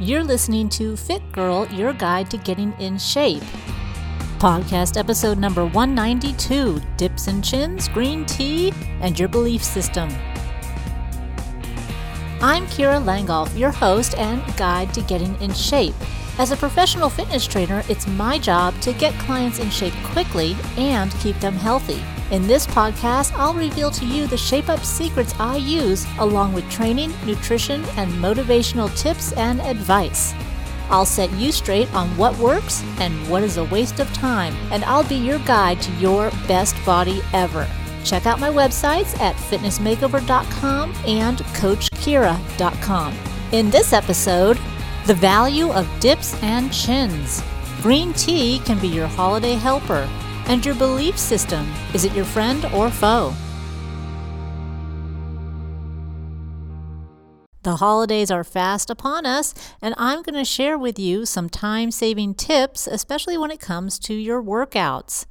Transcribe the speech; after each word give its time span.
You're 0.00 0.24
listening 0.24 0.68
to 0.70 0.96
Fit 0.96 1.22
Girl, 1.30 1.68
your 1.68 1.92
guide 1.92 2.28
to 2.32 2.36
getting 2.36 2.72
in 2.80 2.98
shape. 2.98 3.44
Podcast 4.40 4.98
episode 4.98 5.38
number 5.38 5.64
192 5.66 6.82
Dips 6.96 7.28
and 7.28 7.44
Chins, 7.44 7.86
Green 7.86 8.26
Tea, 8.26 8.72
and 9.00 9.16
Your 9.16 9.28
Belief 9.28 9.62
System. 9.62 10.08
I'm 12.42 12.66
Kira 12.66 13.00
Langolf, 13.00 13.56
your 13.56 13.70
host 13.70 14.18
and 14.18 14.42
guide 14.56 14.92
to 14.94 15.00
getting 15.02 15.40
in 15.40 15.54
shape. 15.54 15.94
As 16.40 16.50
a 16.50 16.56
professional 16.56 17.08
fitness 17.08 17.46
trainer, 17.46 17.84
it's 17.88 18.08
my 18.08 18.36
job 18.36 18.74
to 18.80 18.92
get 18.94 19.14
clients 19.20 19.60
in 19.60 19.70
shape 19.70 19.94
quickly 20.06 20.56
and 20.76 21.12
keep 21.20 21.38
them 21.38 21.54
healthy. 21.54 22.02
In 22.34 22.48
this 22.48 22.66
podcast, 22.66 23.32
I'll 23.34 23.54
reveal 23.54 23.92
to 23.92 24.04
you 24.04 24.26
the 24.26 24.36
shape 24.36 24.68
up 24.68 24.84
secrets 24.84 25.36
I 25.38 25.54
use, 25.54 26.04
along 26.18 26.52
with 26.52 26.68
training, 26.68 27.14
nutrition, 27.24 27.84
and 27.96 28.10
motivational 28.14 28.92
tips 28.98 29.30
and 29.34 29.60
advice. 29.60 30.34
I'll 30.90 31.06
set 31.06 31.30
you 31.34 31.52
straight 31.52 31.94
on 31.94 32.08
what 32.16 32.36
works 32.38 32.82
and 32.98 33.14
what 33.30 33.44
is 33.44 33.56
a 33.56 33.66
waste 33.66 34.00
of 34.00 34.12
time, 34.12 34.52
and 34.72 34.84
I'll 34.84 35.08
be 35.08 35.14
your 35.14 35.38
guide 35.46 35.80
to 35.82 35.92
your 35.92 36.30
best 36.48 36.74
body 36.84 37.22
ever. 37.32 37.68
Check 38.02 38.26
out 38.26 38.40
my 38.40 38.50
websites 38.50 39.16
at 39.20 39.36
fitnessmakeover.com 39.36 40.92
and 41.06 41.38
coachkira.com. 41.38 43.14
In 43.52 43.70
this 43.70 43.92
episode, 43.92 44.58
the 45.06 45.14
value 45.14 45.70
of 45.70 45.88
dips 46.00 46.34
and 46.42 46.72
chins. 46.72 47.44
Green 47.80 48.12
tea 48.12 48.58
can 48.64 48.80
be 48.80 48.88
your 48.88 49.06
holiday 49.06 49.54
helper. 49.54 50.08
And 50.46 50.64
your 50.64 50.74
belief 50.74 51.18
system 51.18 51.72
is 51.94 52.04
it 52.04 52.14
your 52.14 52.24
friend 52.24 52.64
or 52.66 52.90
foe? 52.90 53.34
The 57.64 57.76
holidays 57.76 58.30
are 58.30 58.44
fast 58.44 58.90
upon 58.90 59.24
us, 59.24 59.54
and 59.80 59.94
I'm 59.96 60.20
going 60.22 60.34
to 60.34 60.44
share 60.44 60.76
with 60.76 60.98
you 60.98 61.24
some 61.24 61.48
time 61.48 61.90
saving 61.90 62.34
tips, 62.34 62.86
especially 62.86 63.38
when 63.38 63.50
it 63.50 63.58
comes 63.58 63.98
to 64.00 64.12
your 64.12 64.42
workouts. 64.42 65.24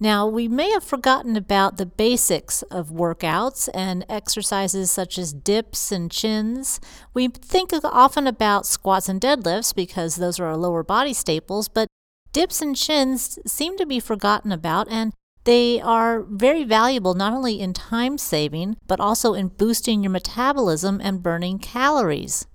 Now, 0.00 0.26
we 0.26 0.48
may 0.48 0.70
have 0.70 0.82
forgotten 0.82 1.36
about 1.36 1.76
the 1.76 1.86
basics 1.86 2.62
of 2.62 2.88
workouts 2.88 3.68
and 3.74 4.04
exercises 4.08 4.90
such 4.90 5.18
as 5.18 5.32
dips 5.32 5.92
and 5.92 6.10
chins. 6.10 6.80
We 7.12 7.28
think 7.28 7.70
often 7.84 8.26
about 8.26 8.66
squats 8.66 9.08
and 9.08 9.20
deadlifts 9.20 9.74
because 9.74 10.16
those 10.16 10.40
are 10.40 10.46
our 10.46 10.56
lower 10.56 10.82
body 10.82 11.12
staples, 11.12 11.68
but 11.68 11.86
dips 12.34 12.60
and 12.60 12.76
chins 12.76 13.38
seem 13.46 13.78
to 13.78 13.86
be 13.86 14.00
forgotten 14.00 14.52
about 14.52 14.88
and 14.90 15.14
they 15.44 15.80
are 15.80 16.22
very 16.22 16.64
valuable 16.64 17.14
not 17.14 17.32
only 17.32 17.60
in 17.60 17.72
time 17.72 18.18
saving, 18.18 18.76
but 18.86 18.98
also 18.98 19.34
in 19.34 19.48
boosting 19.48 20.02
your 20.02 20.10
metabolism 20.10 21.00
and 21.02 21.22
burning 21.22 21.58
calories. 21.58 22.46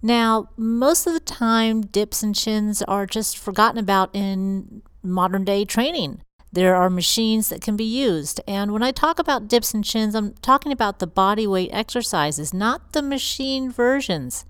Now, 0.00 0.48
most 0.56 1.06
of 1.06 1.12
the 1.12 1.20
time, 1.20 1.82
dips 1.82 2.22
and 2.22 2.34
chins 2.34 2.82
are 2.82 3.04
just 3.04 3.36
forgotten 3.36 3.78
about 3.78 4.10
in 4.14 4.82
modern 5.02 5.44
day 5.44 5.64
training. 5.64 6.22
There 6.52 6.74
are 6.74 6.88
machines 6.88 7.48
that 7.48 7.60
can 7.60 7.76
be 7.76 7.84
used. 7.84 8.40
And 8.46 8.72
when 8.72 8.82
I 8.82 8.92
talk 8.92 9.18
about 9.18 9.48
dips 9.48 9.74
and 9.74 9.84
chins, 9.84 10.14
I'm 10.14 10.34
talking 10.34 10.72
about 10.72 10.98
the 10.98 11.06
body 11.06 11.46
weight 11.46 11.70
exercises, 11.72 12.54
not 12.54 12.92
the 12.92 13.02
machine 13.02 13.70
versions, 13.70 14.46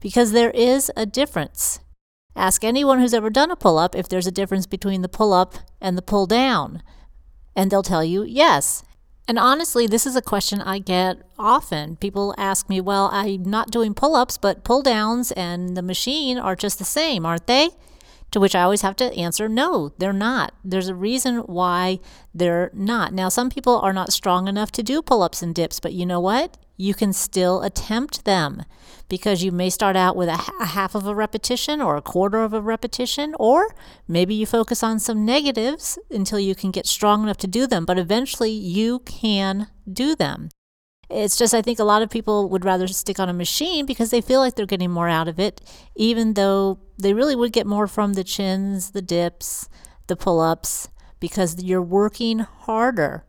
because 0.00 0.32
there 0.32 0.50
is 0.50 0.90
a 0.96 1.06
difference. 1.06 1.80
Ask 2.38 2.62
anyone 2.62 3.00
who's 3.00 3.14
ever 3.14 3.30
done 3.30 3.50
a 3.50 3.56
pull 3.56 3.78
up 3.78 3.96
if 3.96 4.08
there's 4.08 4.28
a 4.28 4.30
difference 4.30 4.64
between 4.64 5.02
the 5.02 5.08
pull 5.08 5.32
up 5.32 5.56
and 5.80 5.98
the 5.98 6.02
pull 6.02 6.24
down, 6.24 6.84
and 7.56 7.68
they'll 7.68 7.82
tell 7.82 8.04
you 8.04 8.22
yes. 8.22 8.84
And 9.26 9.40
honestly, 9.40 9.88
this 9.88 10.06
is 10.06 10.14
a 10.14 10.22
question 10.22 10.60
I 10.60 10.78
get 10.78 11.18
often. 11.36 11.96
People 11.96 12.36
ask 12.38 12.68
me, 12.68 12.80
Well, 12.80 13.10
I'm 13.12 13.42
not 13.42 13.72
doing 13.72 13.92
pull 13.92 14.14
ups, 14.14 14.38
but 14.38 14.62
pull 14.62 14.82
downs 14.82 15.32
and 15.32 15.76
the 15.76 15.82
machine 15.82 16.38
are 16.38 16.54
just 16.54 16.78
the 16.78 16.84
same, 16.84 17.26
aren't 17.26 17.48
they? 17.48 17.70
To 18.30 18.38
which 18.38 18.54
I 18.54 18.62
always 18.62 18.82
have 18.82 18.94
to 18.96 19.12
answer, 19.14 19.48
no, 19.48 19.92
they're 19.98 20.12
not. 20.12 20.54
There's 20.62 20.88
a 20.88 20.94
reason 20.94 21.38
why 21.38 21.98
they're 22.32 22.70
not. 22.72 23.12
Now, 23.12 23.28
some 23.28 23.50
people 23.50 23.80
are 23.80 23.92
not 23.92 24.12
strong 24.12 24.46
enough 24.46 24.70
to 24.72 24.84
do 24.84 25.02
pull 25.02 25.22
ups 25.22 25.42
and 25.42 25.52
dips, 25.52 25.80
but 25.80 25.92
you 25.92 26.06
know 26.06 26.20
what? 26.20 26.56
You 26.80 26.94
can 26.94 27.12
still 27.12 27.62
attempt 27.62 28.24
them 28.24 28.62
because 29.08 29.42
you 29.42 29.50
may 29.50 29.68
start 29.68 29.96
out 29.96 30.14
with 30.14 30.28
a, 30.28 30.40
a, 30.60 30.66
half 30.66 30.94
of 30.94 31.06
a 31.06 31.14
repetition 31.14 31.82
or 31.82 31.96
a 31.96 32.02
quarter 32.02 32.44
of 32.44 32.54
a 32.54 32.62
repetition, 32.62 33.34
or 33.38 33.74
maybe 34.06 34.34
you 34.34 34.46
focus 34.46 34.82
on 34.82 35.00
some 35.00 35.24
negatives 35.24 35.98
until 36.08 36.38
you 36.38 36.54
can 36.54 36.70
get 36.70 36.86
strong 36.86 37.24
enough 37.24 37.36
to 37.38 37.48
do 37.48 37.66
them, 37.66 37.84
but 37.84 37.98
eventually 37.98 38.52
you 38.52 39.00
can 39.00 39.66
do 39.92 40.14
them. 40.14 40.50
It's 41.10 41.36
just, 41.36 41.52
I 41.52 41.62
think 41.62 41.80
a 41.80 41.84
lot 41.84 42.02
of 42.02 42.10
people 42.10 42.48
would 42.50 42.64
rather 42.64 42.86
stick 42.86 43.18
on 43.18 43.28
a 43.28 43.32
machine 43.32 43.84
because 43.84 44.10
they 44.10 44.20
feel 44.20 44.40
like 44.40 44.54
they're 44.54 44.66
getting 44.66 44.90
more 44.90 45.08
out 45.08 45.26
of 45.26 45.40
it, 45.40 45.60
even 45.96 46.34
though 46.34 46.78
they 46.96 47.12
really 47.12 47.34
would 47.34 47.52
get 47.52 47.66
more 47.66 47.88
from 47.88 48.12
the 48.12 48.24
chins, 48.24 48.92
the 48.92 49.02
dips, 49.02 49.68
the 50.06 50.16
pull 50.16 50.38
ups, 50.40 50.88
because 51.18 51.62
you're 51.62 51.82
working 51.82 52.40
harder. 52.40 53.24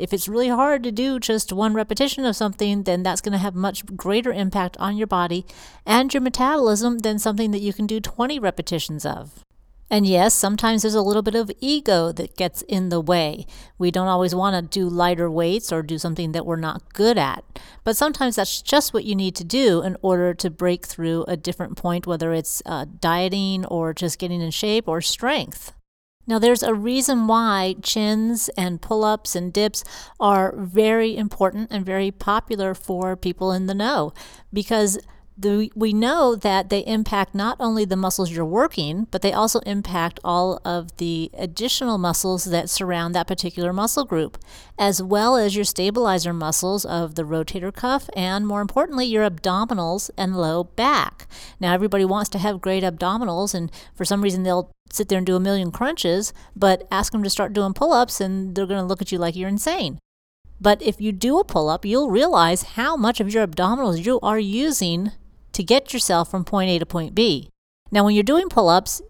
If 0.00 0.12
it's 0.12 0.28
really 0.28 0.48
hard 0.48 0.82
to 0.84 0.92
do 0.92 1.20
just 1.20 1.52
one 1.52 1.74
repetition 1.74 2.24
of 2.24 2.36
something, 2.36 2.84
then 2.84 3.02
that's 3.02 3.20
going 3.20 3.32
to 3.32 3.38
have 3.38 3.54
much 3.54 3.84
greater 3.96 4.32
impact 4.32 4.76
on 4.78 4.96
your 4.96 5.06
body 5.06 5.44
and 5.84 6.12
your 6.12 6.22
metabolism 6.22 6.98
than 7.00 7.18
something 7.18 7.50
that 7.50 7.60
you 7.60 7.72
can 7.72 7.86
do 7.86 8.00
20 8.00 8.38
repetitions 8.38 9.04
of. 9.04 9.44
And 9.92 10.06
yes, 10.06 10.34
sometimes 10.34 10.82
there's 10.82 10.94
a 10.94 11.02
little 11.02 11.22
bit 11.22 11.34
of 11.34 11.50
ego 11.58 12.12
that 12.12 12.36
gets 12.36 12.62
in 12.62 12.90
the 12.90 13.00
way. 13.00 13.44
We 13.76 13.90
don't 13.90 14.06
always 14.06 14.34
want 14.34 14.54
to 14.54 14.78
do 14.78 14.88
lighter 14.88 15.28
weights 15.28 15.72
or 15.72 15.82
do 15.82 15.98
something 15.98 16.30
that 16.30 16.46
we're 16.46 16.56
not 16.56 16.92
good 16.92 17.18
at. 17.18 17.44
But 17.82 17.96
sometimes 17.96 18.36
that's 18.36 18.62
just 18.62 18.94
what 18.94 19.04
you 19.04 19.16
need 19.16 19.34
to 19.36 19.44
do 19.44 19.82
in 19.82 19.96
order 20.00 20.32
to 20.32 20.48
break 20.48 20.86
through 20.86 21.24
a 21.26 21.36
different 21.36 21.76
point, 21.76 22.06
whether 22.06 22.32
it's 22.32 22.62
uh, 22.64 22.86
dieting 23.00 23.64
or 23.66 23.92
just 23.92 24.20
getting 24.20 24.40
in 24.40 24.52
shape 24.52 24.86
or 24.86 25.00
strength. 25.00 25.72
Now, 26.30 26.38
there's 26.38 26.62
a 26.62 26.74
reason 26.74 27.26
why 27.26 27.74
chins 27.82 28.48
and 28.56 28.80
pull 28.80 29.02
ups 29.02 29.34
and 29.34 29.52
dips 29.52 29.82
are 30.20 30.54
very 30.56 31.16
important 31.16 31.72
and 31.72 31.84
very 31.84 32.12
popular 32.12 32.72
for 32.72 33.16
people 33.16 33.50
in 33.50 33.66
the 33.66 33.74
know 33.74 34.12
because 34.52 34.96
the, 35.40 35.70
we 35.74 35.92
know 35.92 36.34
that 36.36 36.68
they 36.68 36.80
impact 36.80 37.34
not 37.34 37.56
only 37.58 37.84
the 37.84 37.96
muscles 37.96 38.30
you're 38.30 38.44
working, 38.44 39.06
but 39.10 39.22
they 39.22 39.32
also 39.32 39.60
impact 39.60 40.20
all 40.22 40.60
of 40.64 40.96
the 40.98 41.30
additional 41.36 41.98
muscles 41.98 42.44
that 42.44 42.68
surround 42.68 43.14
that 43.14 43.26
particular 43.26 43.72
muscle 43.72 44.04
group, 44.04 44.38
as 44.78 45.02
well 45.02 45.36
as 45.36 45.56
your 45.56 45.64
stabilizer 45.64 46.32
muscles 46.32 46.84
of 46.84 47.14
the 47.14 47.22
rotator 47.22 47.74
cuff 47.74 48.10
and, 48.14 48.46
more 48.46 48.60
importantly, 48.60 49.06
your 49.06 49.28
abdominals 49.28 50.10
and 50.16 50.36
low 50.36 50.64
back. 50.64 51.26
Now, 51.58 51.72
everybody 51.72 52.04
wants 52.04 52.28
to 52.30 52.38
have 52.38 52.60
great 52.60 52.82
abdominals, 52.82 53.54
and 53.54 53.70
for 53.94 54.04
some 54.04 54.22
reason, 54.22 54.42
they'll 54.42 54.70
sit 54.92 55.08
there 55.08 55.18
and 55.18 55.26
do 55.26 55.36
a 55.36 55.40
million 55.40 55.70
crunches, 55.70 56.32
but 56.54 56.86
ask 56.90 57.12
them 57.12 57.22
to 57.22 57.30
start 57.30 57.52
doing 57.52 57.72
pull 57.72 57.92
ups, 57.92 58.20
and 58.20 58.54
they're 58.54 58.66
going 58.66 58.80
to 58.80 58.86
look 58.86 59.00
at 59.00 59.10
you 59.10 59.18
like 59.18 59.36
you're 59.36 59.48
insane. 59.48 59.98
But 60.60 60.82
if 60.82 61.00
you 61.00 61.12
do 61.12 61.38
a 61.38 61.44
pull 61.44 61.70
up, 61.70 61.86
you'll 61.86 62.10
realize 62.10 62.62
how 62.74 62.94
much 62.94 63.18
of 63.18 63.32
your 63.32 63.46
abdominals 63.46 64.04
you 64.04 64.20
are 64.22 64.38
using 64.38 65.12
to 65.60 65.64
get 65.64 65.92
yourself 65.92 66.30
from 66.30 66.44
point 66.44 66.70
A 66.70 66.78
to 66.78 66.86
point 66.86 67.14
B. 67.14 67.50
Now, 67.90 68.04
when 68.04 68.14
you're 68.14 68.24
doing 68.24 68.48
pull 68.48 68.68
ups, 68.68 69.02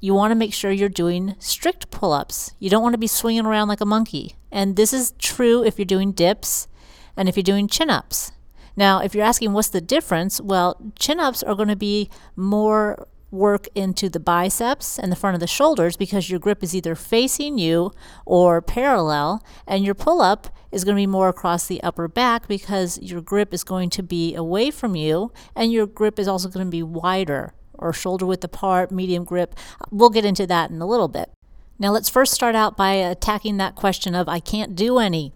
you 0.00 0.12
want 0.12 0.30
to 0.30 0.34
make 0.34 0.52
sure 0.52 0.70
you're 0.70 0.90
doing 0.90 1.34
strict 1.38 1.90
pull 1.90 2.12
ups. 2.12 2.52
You 2.58 2.68
don't 2.68 2.82
want 2.82 2.92
to 2.92 2.98
be 2.98 3.06
swinging 3.06 3.46
around 3.46 3.68
like 3.68 3.80
a 3.80 3.86
monkey. 3.86 4.36
And 4.52 4.76
this 4.76 4.92
is 4.92 5.14
true 5.18 5.64
if 5.64 5.78
you're 5.78 5.86
doing 5.86 6.12
dips 6.12 6.68
and 7.16 7.28
if 7.28 7.36
you're 7.36 7.42
doing 7.42 7.66
chin 7.66 7.88
ups. 7.88 8.32
Now, 8.76 9.00
if 9.00 9.14
you're 9.14 9.24
asking 9.24 9.54
what's 9.54 9.70
the 9.70 9.80
difference, 9.80 10.38
well, 10.38 10.76
chin 10.98 11.18
ups 11.18 11.42
are 11.42 11.54
going 11.54 11.68
to 11.68 11.76
be 11.76 12.10
more 12.36 13.08
work 13.30 13.68
into 13.74 14.08
the 14.08 14.20
biceps 14.20 14.98
and 14.98 15.10
the 15.10 15.16
front 15.16 15.34
of 15.34 15.40
the 15.40 15.46
shoulders 15.46 15.96
because 15.96 16.30
your 16.30 16.38
grip 16.38 16.62
is 16.62 16.74
either 16.74 16.94
facing 16.94 17.58
you 17.58 17.92
or 18.24 18.62
parallel, 18.62 19.44
and 19.66 19.84
your 19.84 19.94
pull 19.94 20.20
up 20.20 20.48
is 20.70 20.84
going 20.84 20.94
to 20.94 21.00
be 21.00 21.06
more 21.06 21.28
across 21.28 21.66
the 21.66 21.82
upper 21.82 22.08
back 22.08 22.46
because 22.48 22.98
your 23.00 23.20
grip 23.20 23.52
is 23.52 23.64
going 23.64 23.90
to 23.90 24.02
be 24.02 24.34
away 24.34 24.70
from 24.70 24.94
you, 24.94 25.32
and 25.54 25.72
your 25.72 25.86
grip 25.86 26.18
is 26.18 26.28
also 26.28 26.48
going 26.48 26.66
to 26.66 26.70
be 26.70 26.82
wider 26.82 27.52
or 27.74 27.92
shoulder 27.92 28.26
width 28.26 28.44
apart, 28.44 28.90
medium 28.90 29.24
grip. 29.24 29.54
We'll 29.90 30.10
get 30.10 30.24
into 30.24 30.46
that 30.46 30.70
in 30.70 30.80
a 30.80 30.86
little 30.86 31.08
bit. 31.08 31.30
Now, 31.78 31.90
let's 31.90 32.08
first 32.08 32.32
start 32.32 32.54
out 32.54 32.76
by 32.76 32.92
attacking 32.94 33.58
that 33.58 33.74
question 33.74 34.14
of 34.14 34.28
I 34.28 34.40
can't 34.40 34.74
do 34.74 34.98
any. 34.98 35.34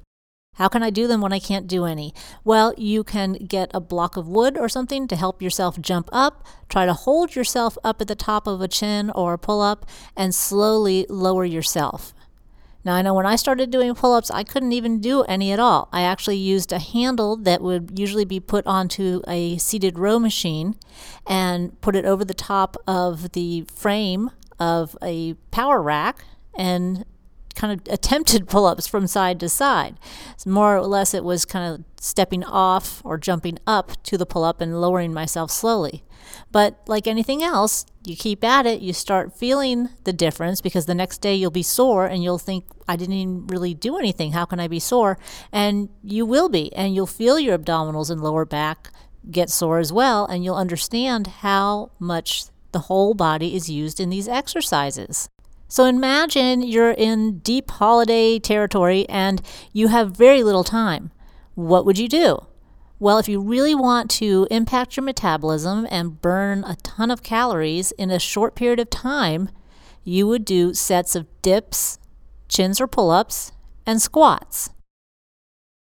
How 0.61 0.69
can 0.69 0.83
I 0.83 0.91
do 0.91 1.07
them 1.07 1.23
when 1.23 1.33
I 1.33 1.39
can't 1.39 1.67
do 1.67 1.87
any? 1.87 2.13
Well, 2.45 2.75
you 2.77 3.03
can 3.03 3.33
get 3.33 3.71
a 3.73 3.81
block 3.81 4.19
of 4.19 4.29
wood 4.29 4.59
or 4.59 4.69
something 4.69 5.09
to 5.09 5.17
help 5.17 5.41
yourself 5.41 5.81
jump 5.81 6.11
up. 6.13 6.45
Try 6.69 6.85
to 6.85 6.93
hold 6.93 7.35
yourself 7.35 7.79
up 7.83 8.03
at 8.03 8.09
the 8.09 8.15
top 8.15 8.47
of 8.47 8.61
a 8.61 8.69
chin 8.69 9.11
or 9.15 9.33
a 9.33 9.39
pull 9.39 9.63
up 9.63 9.87
and 10.15 10.35
slowly 10.35 11.07
lower 11.09 11.47
yourself. 11.47 12.13
Now, 12.85 12.93
I 12.93 13.01
know 13.01 13.15
when 13.15 13.25
I 13.25 13.37
started 13.37 13.71
doing 13.71 13.95
pull 13.95 14.13
ups, 14.13 14.31
I 14.31 14.45
couldn't 14.45 14.73
even 14.73 15.01
do 15.01 15.23
any 15.23 15.51
at 15.51 15.59
all. 15.59 15.89
I 15.95 16.03
actually 16.03 16.37
used 16.37 16.73
a 16.73 16.79
handle 16.79 17.37
that 17.37 17.63
would 17.63 17.99
usually 17.99 18.27
be 18.27 18.39
put 18.39 18.67
onto 18.67 19.23
a 19.27 19.57
seated 19.57 19.99
row 19.99 20.19
machine 20.19 20.77
and 21.27 21.81
put 21.81 21.97
it 21.97 22.05
over 22.05 22.23
the 22.23 22.35
top 22.35 22.77
of 22.87 23.33
the 23.33 23.63
frame 23.63 24.31
of 24.59 24.95
a 25.03 25.37
power 25.53 25.81
rack 25.81 26.23
and 26.55 27.07
kind 27.55 27.73
of 27.73 27.93
attempted 27.93 28.49
pull 28.49 28.67
ups 28.67 28.87
from 28.87 29.07
side 29.07 29.41
to 29.41 29.49
side. 29.49 29.99
So 30.37 30.51
more 30.51 30.77
or 30.77 30.87
less, 30.87 31.15
it 31.15 31.25
was 31.25 31.45
kind 31.45 31.75
of 31.75 31.85
stepping 32.01 32.45
off 32.45 33.03
or 33.05 33.19
jumping 33.19 33.59
up 33.67 34.03
to 34.05 34.17
the 34.17 34.27
pull 34.27 34.45
up 34.45 34.61
and 34.61 34.81
lowering 34.81 35.13
myself 35.13 35.51
slowly. 35.51 36.05
But 36.53 36.81
like 36.87 37.07
anything 37.07 37.43
else, 37.43 37.87
you 38.05 38.17
keep 38.17 38.45
at 38.45 38.67
it, 38.67 38.81
you 38.81 38.93
start 38.93 39.37
feeling 39.37 39.91
the 40.05 40.13
difference 40.13 40.61
because 40.61 40.87
the 40.87 40.95
next 40.95 41.19
day 41.19 41.35
you'll 41.35 41.51
be 41.51 41.63
sore 41.63 42.07
and 42.07 42.23
you'll 42.23 42.39
think, 42.39 42.65
I 42.89 42.97
didn't 42.97 43.15
even 43.15 43.47
really 43.47 43.75
do 43.75 43.99
anything. 43.99 44.33
How 44.33 44.45
can 44.45 44.61
I 44.61 44.69
be 44.69 44.81
sore? 44.81 45.19
And 45.53 45.89
you 46.03 46.27
will 46.27 46.49
be, 46.49 46.75
and 46.75 46.95
you'll 46.95 47.07
feel 47.07 47.39
your 47.39 47.59
abdominals 47.59 48.11
and 48.11 48.23
lower 48.23 48.45
back 48.45 48.91
get 49.31 49.51
sore 49.51 49.79
as 49.79 49.93
well, 49.93 50.25
and 50.25 50.45
you'll 50.45 50.57
understand 50.57 51.27
how 51.27 51.91
much 51.99 52.45
the 52.73 52.81
whole 52.81 53.15
body 53.15 53.55
is 53.55 53.69
used 53.69 54.01
in 54.01 54.09
these 54.09 54.29
exercises. 54.29 55.29
So 55.71 55.85
imagine 55.85 56.63
you're 56.63 56.91
in 56.91 57.39
deep 57.39 57.71
holiday 57.71 58.41
territory 58.41 59.09
and 59.09 59.41
you 59.73 59.87
have 59.87 60.11
very 60.11 60.43
little 60.43 60.65
time. 60.65 61.13
What 61.55 61.87
would 61.87 61.97
you 61.97 62.09
do? 62.09 62.45
Well, 62.99 63.19
if 63.19 63.29
you 63.29 63.41
really 63.41 63.77
want 63.77 64.11
to 64.19 64.49
impact 64.51 64.97
your 64.97 65.05
metabolism 65.05 65.87
and 65.89 66.21
burn 66.21 66.65
a 66.65 66.75
ton 66.83 67.09
of 67.09 67.23
calories 67.23 67.93
in 67.93 68.11
a 68.11 68.19
short 68.19 68.57
period 68.57 68.81
of 68.81 68.91
time, 68.91 69.49
you 70.03 70.27
would 70.27 70.45
do 70.45 70.75
sets 70.75 71.15
of 71.15 71.29
dips, 71.41 72.01
chins 72.49 72.81
or 72.81 72.89
pull 72.89 73.13
ups, 73.13 73.53
and 73.87 74.03
squats. 74.03 74.71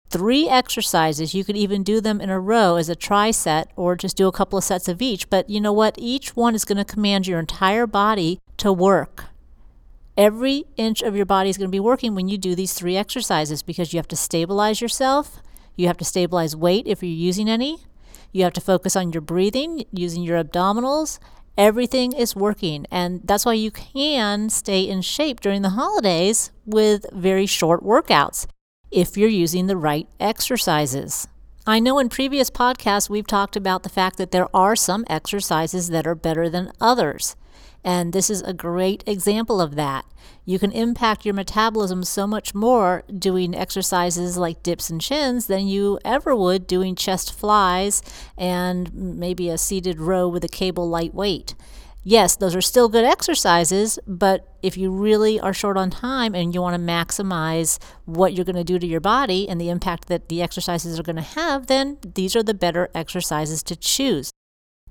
Three 0.09 0.49
exercises, 0.49 1.35
you 1.35 1.43
could 1.43 1.57
even 1.57 1.83
do 1.83 2.01
them 2.01 2.19
in 2.19 2.31
a 2.31 2.39
row 2.39 2.77
as 2.77 2.89
a 2.89 2.95
tri 2.95 3.29
set 3.29 3.69
or 3.75 3.95
just 3.95 4.17
do 4.17 4.27
a 4.27 4.31
couple 4.31 4.57
of 4.57 4.63
sets 4.63 4.87
of 4.87 4.99
each. 4.99 5.29
But 5.29 5.47
you 5.47 5.61
know 5.61 5.73
what? 5.73 5.93
Each 5.99 6.35
one 6.35 6.55
is 6.55 6.65
going 6.65 6.79
to 6.79 6.85
command 6.85 7.27
your 7.27 7.39
entire 7.39 7.85
body 7.85 8.39
to 8.57 8.73
work. 8.73 9.25
Every 10.17 10.63
inch 10.77 11.01
of 11.01 11.15
your 11.15 11.25
body 11.25 11.49
is 11.49 11.57
going 11.57 11.67
to 11.67 11.75
be 11.75 11.79
working 11.79 12.15
when 12.15 12.29
you 12.29 12.37
do 12.37 12.55
these 12.55 12.73
three 12.73 12.95
exercises 12.95 13.61
because 13.61 13.91
you 13.91 13.97
have 13.97 14.07
to 14.07 14.15
stabilize 14.15 14.79
yourself. 14.79 15.41
You 15.75 15.87
have 15.87 15.97
to 15.97 16.05
stabilize 16.05 16.55
weight 16.55 16.87
if 16.87 17.03
you're 17.03 17.11
using 17.11 17.49
any. 17.49 17.79
You 18.31 18.43
have 18.43 18.53
to 18.53 18.61
focus 18.61 18.95
on 18.95 19.11
your 19.11 19.21
breathing 19.21 19.83
using 19.91 20.23
your 20.23 20.41
abdominals. 20.41 21.19
Everything 21.57 22.13
is 22.13 22.33
working. 22.33 22.85
And 22.89 23.21
that's 23.25 23.45
why 23.45 23.53
you 23.53 23.71
can 23.71 24.49
stay 24.49 24.83
in 24.83 25.01
shape 25.01 25.41
during 25.41 25.63
the 25.63 25.71
holidays 25.71 26.51
with 26.65 27.05
very 27.11 27.45
short 27.45 27.83
workouts 27.83 28.47
if 28.91 29.17
you're 29.17 29.27
using 29.27 29.67
the 29.67 29.77
right 29.77 30.07
exercises. 30.21 31.27
I 31.67 31.79
know 31.81 31.99
in 31.99 32.07
previous 32.07 32.49
podcasts 32.49 33.09
we've 33.09 33.27
talked 33.27 33.57
about 33.57 33.83
the 33.83 33.89
fact 33.89 34.17
that 34.17 34.31
there 34.31 34.47
are 34.55 34.77
some 34.77 35.03
exercises 35.09 35.89
that 35.89 36.07
are 36.07 36.15
better 36.15 36.47
than 36.47 36.71
others. 36.79 37.35
And 37.85 38.13
this 38.13 38.31
is 38.31 38.41
a 38.41 38.51
great 38.51 39.03
example 39.05 39.61
of 39.61 39.75
that. 39.75 40.05
You 40.43 40.57
can 40.57 40.71
impact 40.71 41.23
your 41.23 41.35
metabolism 41.35 42.03
so 42.03 42.25
much 42.25 42.55
more 42.55 43.03
doing 43.15 43.53
exercises 43.55 44.37
like 44.37 44.63
dips 44.63 44.89
and 44.89 44.99
chins 44.99 45.45
than 45.45 45.67
you 45.67 45.99
ever 46.03 46.35
would 46.35 46.65
doing 46.65 46.95
chest 46.95 47.37
flies 47.37 48.01
and 48.39 48.91
maybe 48.93 49.49
a 49.49 49.57
seated 49.59 49.99
row 49.99 50.27
with 50.27 50.43
a 50.43 50.49
cable 50.49 50.89
light 50.89 51.13
weight. 51.13 51.53
Yes, 52.03 52.35
those 52.35 52.55
are 52.55 52.61
still 52.61 52.89
good 52.89 53.05
exercises, 53.05 53.99
but 54.07 54.47
if 54.63 54.77
you 54.77 54.91
really 54.91 55.39
are 55.39 55.53
short 55.53 55.77
on 55.77 55.91
time 55.91 56.33
and 56.33 56.53
you 56.53 56.61
want 56.61 56.75
to 56.75 56.81
maximize 56.81 57.77
what 58.05 58.33
you're 58.33 58.45
going 58.45 58.55
to 58.55 58.63
do 58.63 58.79
to 58.79 58.87
your 58.87 58.99
body 58.99 59.47
and 59.47 59.61
the 59.61 59.69
impact 59.69 60.07
that 60.07 60.29
the 60.29 60.41
exercises 60.41 60.99
are 60.99 61.03
going 61.03 61.15
to 61.15 61.21
have, 61.21 61.67
then 61.67 61.97
these 62.15 62.35
are 62.35 62.43
the 62.43 62.53
better 62.53 62.89
exercises 62.95 63.61
to 63.63 63.75
choose. 63.75 64.31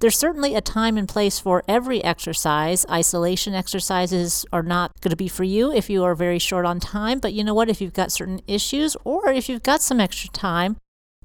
There's 0.05 0.19
certainly 0.19 0.55
a 0.55 0.61
time 0.61 0.99
and 0.99 1.09
place 1.09 1.39
for 1.39 1.65
every 1.67 2.05
exercise. 2.05 2.85
Isolation 2.91 3.55
exercises 3.55 4.45
are 4.53 4.62
not 4.62 5.01
going 5.01 5.12
to 5.12 5.17
be 5.17 5.29
for 5.29 5.45
you 5.45 5.73
if 5.73 5.89
you 5.89 6.05
are 6.05 6.15
very 6.15 6.39
short 6.39 6.67
on 6.67 6.79
time, 6.79 7.21
but 7.21 7.33
you 7.33 7.43
know 7.43 7.55
what? 7.55 7.71
If 7.71 7.81
you've 7.81 7.95
got 7.95 8.12
certain 8.12 8.43
issues 8.47 8.99
or 9.05 9.31
if 9.31 9.49
you've 9.49 9.62
got 9.62 9.81
some 9.81 10.01
extra 10.01 10.29
time, 10.29 10.77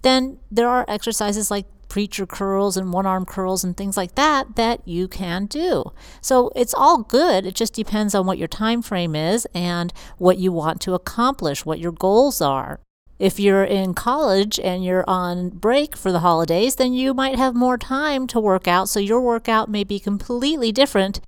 then 0.02 0.40
there 0.50 0.70
are 0.70 0.86
exercises 0.88 1.52
like 1.52 1.66
preacher 1.90 2.26
curls 2.26 2.78
and 2.78 2.94
one 2.94 3.06
arm 3.06 3.26
curls 3.26 3.66
and 3.66 3.76
things 3.76 3.98
like 3.98 4.16
that 4.16 4.56
that 4.56 4.88
you 4.88 5.10
can 5.10 5.48
do. 5.48 5.84
So 6.22 6.50
it's 6.56 6.74
all 6.74 7.00
good. 7.00 7.46
It 7.46 7.56
just 7.56 7.74
depends 7.74 8.16
on 8.16 8.25
what 8.25 8.38
your 8.38 8.48
time 8.48 8.82
frame 8.82 9.14
is 9.14 9.46
and 9.54 9.92
what 10.18 10.38
you 10.38 10.54
want 10.54 10.80
to 10.84 10.94
accomplish, 10.94 11.66
what 11.66 11.80
your 11.80 11.92
goals 11.92 12.40
are. 12.40 12.80
If 13.19 13.38
you're 13.38 13.66
in 13.66 13.94
college 13.94 14.60
and 14.62 14.83
you're 14.83 15.04
on 15.06 15.50
break 15.50 15.98
for 15.98 16.10
the 16.10 16.21
holidays, 16.21 16.77
then 16.77 16.94
you 16.94 17.13
might 17.13 17.38
have 17.38 17.54
more 17.54 17.77
time 17.77 18.27
to 18.27 18.39
work 18.39 18.66
out. 18.66 18.88
So 18.88 19.00
your 19.01 19.19
workout 19.19 19.69
may 19.69 19.83
be 19.83 20.00
completely 20.00 20.71
different 20.71 21.19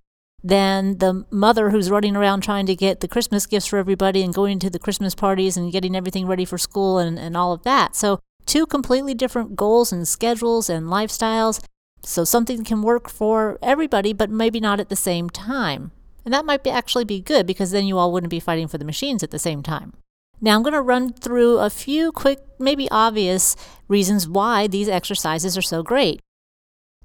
than 0.41 0.97
the 0.99 1.25
mother 1.29 1.69
who's 1.69 1.91
running 1.91 2.15
around 2.15 2.41
trying 2.41 2.65
to 2.65 2.75
get 2.75 3.01
the 3.01 3.09
Christmas 3.09 3.45
gifts 3.45 3.67
for 3.67 3.77
everybody 3.77 4.23
and 4.23 4.33
going 4.33 4.57
to 4.59 4.69
the 4.69 4.79
Christmas 4.79 5.13
parties 5.13 5.57
and 5.57 5.71
getting 5.71 5.95
everything 5.95 6.25
ready 6.25 6.45
for 6.45 6.57
school 6.57 6.97
and, 6.97 7.19
and 7.19 7.35
all 7.35 7.51
of 7.51 7.63
that. 7.63 7.95
So, 7.95 8.19
two 8.45 8.65
completely 8.65 9.13
different 9.13 9.55
goals 9.55 9.91
and 9.91 10.07
schedules 10.07 10.69
and 10.69 10.87
lifestyles. 10.87 11.63
So, 12.03 12.23
something 12.23 12.63
can 12.63 12.81
work 12.81 13.09
for 13.09 13.59
everybody, 13.61 14.13
but 14.13 14.31
maybe 14.31 14.59
not 14.59 14.79
at 14.79 14.89
the 14.89 14.95
same 14.95 15.29
time. 15.29 15.91
And 16.23 16.33
that 16.33 16.45
might 16.45 16.63
be 16.63 16.69
actually 16.69 17.05
be 17.05 17.19
good 17.19 17.45
because 17.45 17.71
then 17.71 17.85
you 17.85 17.97
all 17.97 18.11
wouldn't 18.11 18.31
be 18.31 18.39
fighting 18.39 18.67
for 18.67 18.77
the 18.77 18.85
machines 18.85 19.21
at 19.21 19.31
the 19.31 19.39
same 19.39 19.61
time. 19.61 19.94
Now, 20.41 20.55
I'm 20.55 20.63
going 20.63 20.73
to 20.73 20.81
run 20.81 21.13
through 21.13 21.59
a 21.59 21.69
few 21.69 22.11
quick, 22.11 22.39
maybe 22.57 22.89
obvious 22.89 23.55
reasons 23.88 24.27
why 24.27 24.65
these 24.65 24.89
exercises 24.89 25.55
are 25.55 25.61
so 25.61 25.83
great. 25.83 26.19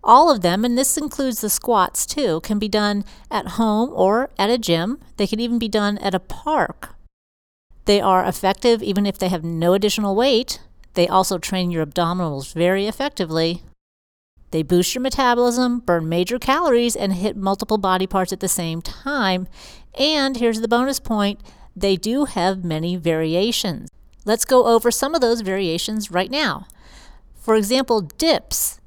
All 0.03 0.31
of 0.31 0.41
them, 0.41 0.65
and 0.65 0.79
this 0.79 0.97
includes 0.97 1.41
the 1.41 1.51
squats 1.51 2.07
too, 2.07 2.41
can 2.43 2.59
be 2.59 2.69
done 2.69 3.05
at 3.31 3.49
home 3.49 3.91
or 3.93 4.31
at 4.39 4.51
a 4.51 4.57
gym. 4.57 5.01
They 5.17 5.27
can 5.27 5.41
even 5.41 5.59
be 5.59 5.69
done 5.69 5.99
at 5.99 6.15
a 6.15 6.21
park. 6.21 6.95
They 7.85 8.01
are 8.01 8.25
effective 8.25 8.83
even 8.83 9.05
if 9.05 9.19
they 9.19 9.29
have 9.29 9.45
no 9.45 9.75
additional 9.75 10.17
weight. 10.17 10.61
They 10.95 11.07
also 11.07 11.39
train 11.39 11.71
your 11.71 11.85
abdominals 11.85 12.55
very 12.55 12.87
effectively. 12.87 13.63
They 14.51 14.63
boost 14.63 14.95
your 14.95 15.03
metabolism, 15.03 15.81
burn 15.81 16.09
major 16.09 16.39
calories, 16.39 16.97
and 16.97 17.13
hit 17.13 17.37
multiple 17.37 17.79
body 17.79 18.07
parts 18.07 18.33
at 18.33 18.41
the 18.41 18.49
same 18.49 18.81
time. 18.81 19.49
And 19.99 20.37
here's 20.37 20.61
the 20.61 20.69
bonus 20.69 21.01
point 21.01 21.41
they 21.77 21.97
do 21.97 22.25
have 22.25 22.65
many 22.65 22.97
variations. 22.97 23.91
Let's 24.25 24.47
go 24.47 24.67
over 24.67 24.91
some 24.91 25.15
of 25.15 25.21
those 25.21 25.43
variations 25.43 26.11
right 26.11 26.31
now. 26.31 26.67
For 27.37 27.55
example, 27.55 28.01
dips. 28.01 28.81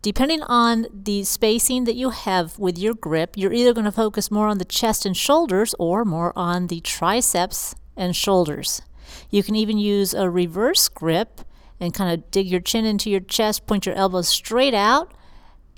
Depending 0.00 0.42
on 0.44 0.86
the 0.92 1.24
spacing 1.24 1.84
that 1.84 1.96
you 1.96 2.10
have 2.10 2.56
with 2.58 2.78
your 2.78 2.94
grip, 2.94 3.36
you're 3.36 3.52
either 3.52 3.74
going 3.74 3.84
to 3.84 3.92
focus 3.92 4.30
more 4.30 4.46
on 4.46 4.58
the 4.58 4.64
chest 4.64 5.04
and 5.04 5.16
shoulders 5.16 5.74
or 5.78 6.04
more 6.04 6.32
on 6.36 6.68
the 6.68 6.80
triceps 6.80 7.74
and 7.96 8.14
shoulders. 8.14 8.80
You 9.28 9.42
can 9.42 9.56
even 9.56 9.76
use 9.76 10.14
a 10.14 10.30
reverse 10.30 10.88
grip 10.88 11.40
and 11.80 11.92
kind 11.92 12.12
of 12.12 12.30
dig 12.30 12.46
your 12.46 12.60
chin 12.60 12.84
into 12.84 13.10
your 13.10 13.20
chest, 13.20 13.66
point 13.66 13.86
your 13.86 13.94
elbows 13.96 14.28
straight 14.28 14.74
out, 14.74 15.12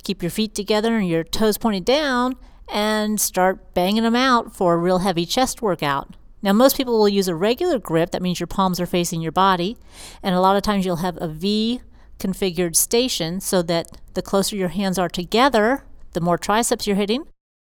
keep 0.05 0.23
your 0.23 0.31
feet 0.31 0.55
together 0.55 0.97
and 0.97 1.09
your 1.09 1.25
toes 1.25 1.57
pointed 1.57 1.87
down, 1.87 2.37
and 2.69 3.21
start 3.21 3.75
banging 3.75 4.03
them 4.03 4.15
out 4.15 4.55
for 4.55 4.75
a 4.75 4.79
real 4.79 4.99
heavy 4.99 5.27
chest 5.27 5.63
workout. 5.63 6.15
Now, 6.43 6.53
most 6.53 6.77
people 6.77 6.99
will 6.99 7.09
use 7.09 7.29
a 7.29 7.35
regular 7.35 7.79
grip, 7.79 8.11
that 8.13 8.23
means 8.23 8.41
your 8.41 8.47
palms 8.47 8.81
are 8.81 8.87
facing 8.87 9.21
your 9.21 9.33
body, 9.33 9.77
and 10.23 10.35
a 10.35 10.41
lot 10.41 10.57
of 10.57 10.63
times 10.63 10.87
you'll 10.87 10.97
have 10.97 11.19
a 11.21 11.29
V 11.29 11.81
configured 12.19 12.77
station 12.77 13.41
so 13.41 13.63
that 13.63 13.87
the 14.15 14.23
closer 14.23 14.57
your 14.57 14.69
hands 14.69 14.99
are 14.99 15.09
together, 15.09 15.85
the 16.13 16.21
more 16.21 16.39
triceps 16.39 16.87
you're 16.87 16.97
hitting, 16.97 17.25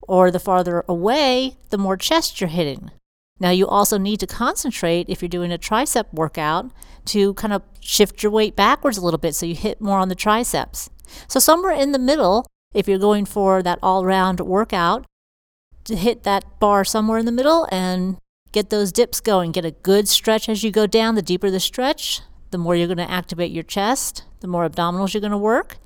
or 0.07 0.31
the 0.31 0.39
farther 0.39 0.83
away, 0.87 1.57
the 1.69 1.77
more 1.77 1.97
chest 1.97 2.39
you're 2.39 2.49
hitting. 2.49 2.91
Now, 3.39 3.49
you 3.49 3.67
also 3.67 3.97
need 3.97 4.19
to 4.19 4.27
concentrate 4.27 5.09
if 5.09 5.21
you're 5.21 5.29
doing 5.29 5.51
a 5.51 5.57
tricep 5.57 6.05
workout 6.13 6.71
to 7.05 7.33
kind 7.33 7.53
of 7.53 7.63
shift 7.79 8.21
your 8.21 8.31
weight 8.31 8.55
backwards 8.55 8.97
a 8.97 9.01
little 9.01 9.17
bit 9.17 9.33
so 9.33 9.47
you 9.47 9.55
hit 9.55 9.81
more 9.81 9.97
on 9.97 10.09
the 10.09 10.15
triceps. 10.15 10.89
So, 11.27 11.39
somewhere 11.39 11.73
in 11.73 11.91
the 11.91 11.99
middle, 11.99 12.45
if 12.73 12.87
you're 12.87 12.99
going 12.99 13.25
for 13.25 13.63
that 13.63 13.79
all 13.81 14.05
round 14.05 14.39
workout, 14.41 15.05
to 15.85 15.95
hit 15.95 16.21
that 16.23 16.59
bar 16.59 16.85
somewhere 16.85 17.17
in 17.17 17.25
the 17.25 17.31
middle 17.31 17.67
and 17.71 18.17
Get 18.51 18.69
those 18.69 18.91
dips 18.91 19.21
going. 19.21 19.51
Get 19.51 19.63
a 19.63 19.71
good 19.71 20.07
stretch 20.09 20.49
as 20.49 20.63
you 20.63 20.71
go 20.71 20.85
down. 20.85 21.15
The 21.15 21.21
deeper 21.21 21.49
the 21.49 21.59
stretch, 21.59 22.21
the 22.51 22.57
more 22.57 22.75
you're 22.75 22.87
going 22.87 22.97
to 22.97 23.09
activate 23.09 23.51
your 23.51 23.63
chest, 23.63 24.25
the 24.41 24.47
more 24.47 24.67
abdominals 24.67 25.13
you're 25.13 25.21
going 25.21 25.31
to 25.31 25.37
work. 25.37 25.77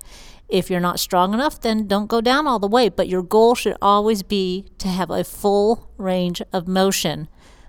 If 0.50 0.70
you're 0.70 0.80
not 0.80 1.00
strong 1.00 1.34
enough, 1.34 1.62
then 1.62 1.88
don't 1.88 2.08
go 2.08 2.22
down 2.22 2.48
all 2.48 2.60
the 2.60 2.68
way. 2.68 2.90
But 2.90 3.08
your 3.08 3.24
goal 3.24 3.56
should 3.56 3.78
always 3.82 4.24
be 4.24 4.66
to 4.80 4.88
have 4.88 5.10
a 5.10 5.24
full 5.24 5.92
range 5.98 6.42
of 6.52 6.68
motion 6.68 7.28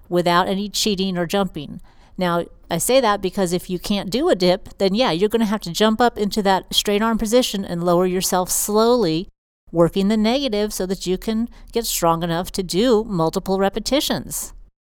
without 0.09 0.49
any 0.49 0.69
cheating 0.69 1.19
or 1.19 1.27
jumping. 1.27 1.81
Now, 2.19 2.47
I 2.71 2.79
say 2.79 3.01
that 3.01 3.21
because 3.21 3.53
if 3.53 3.69
you 3.69 3.79
can't 3.79 4.11
do 4.11 4.29
a 4.29 4.35
dip, 4.35 4.79
then 4.79 4.95
yeah, 4.95 5.11
you're 5.11 5.29
going 5.29 5.41
to 5.41 5.47
have 5.47 5.61
to 5.63 5.73
jump 5.73 6.01
up 6.01 6.17
into 6.17 6.43
that 6.43 6.75
straight 6.75 7.03
arm 7.03 7.19
position 7.19 7.65
and 7.65 7.85
lower 7.85 8.07
yourself 8.07 8.51
slowly, 8.51 9.29
working 9.71 10.09
the 10.09 10.17
negative 10.17 10.73
so 10.73 10.87
that 10.87 11.07
you 11.07 11.19
can 11.19 11.49
get 11.73 11.85
strong 11.85 12.23
enough 12.23 12.51
to 12.53 12.63
do 12.63 13.05
multiple 13.05 13.59
repetitions. 13.59 14.55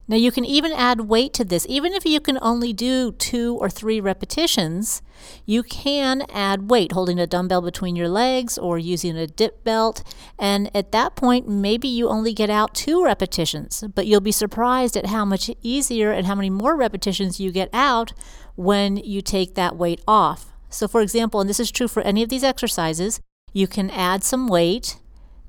Now, 0.09 0.15
you 0.15 0.31
can 0.31 0.45
even 0.45 0.71
add 0.71 1.01
weight 1.01 1.33
to 1.33 1.43
this. 1.43 1.65
Even 1.67 1.93
if 1.93 2.05
you 2.05 2.21
can 2.21 2.39
only 2.41 2.71
do 2.71 3.11
two 3.11 3.57
or 3.59 3.69
three 3.69 3.99
repetitions, 3.99 5.01
you 5.45 5.63
can 5.63 6.23
add 6.31 6.69
weight, 6.69 6.93
holding 6.93 7.19
a 7.19 7.27
dumbbell 7.27 7.61
between 7.61 7.97
your 7.97 8.07
legs 8.07 8.57
or 8.57 8.79
using 8.79 9.17
a 9.17 9.27
dip 9.27 9.65
belt. 9.65 10.03
And 10.39 10.73
at 10.75 10.93
that 10.93 11.17
point, 11.17 11.49
maybe 11.49 11.89
you 11.89 12.07
only 12.07 12.33
get 12.33 12.49
out 12.49 12.73
two 12.73 13.03
repetitions, 13.03 13.83
but 13.95 14.07
you'll 14.07 14.21
be 14.21 14.31
surprised 14.31 14.95
at 14.95 15.07
how 15.07 15.25
much 15.25 15.51
easier 15.61 16.11
and 16.11 16.25
how 16.25 16.35
many 16.35 16.49
more 16.49 16.77
repetitions 16.77 17.39
you 17.39 17.51
get 17.51 17.69
out 17.73 18.13
when 18.55 18.95
you 18.97 19.21
take 19.21 19.55
that 19.55 19.75
weight 19.75 20.01
off. 20.07 20.53
So, 20.69 20.87
for 20.87 21.01
example, 21.01 21.41
and 21.41 21.49
this 21.49 21.59
is 21.59 21.71
true 21.71 21.87
for 21.87 22.01
any 22.03 22.23
of 22.23 22.29
these 22.29 22.43
exercises, 22.43 23.19
you 23.53 23.67
can 23.67 23.89
add 23.89 24.23
some 24.23 24.47
weight 24.47 24.97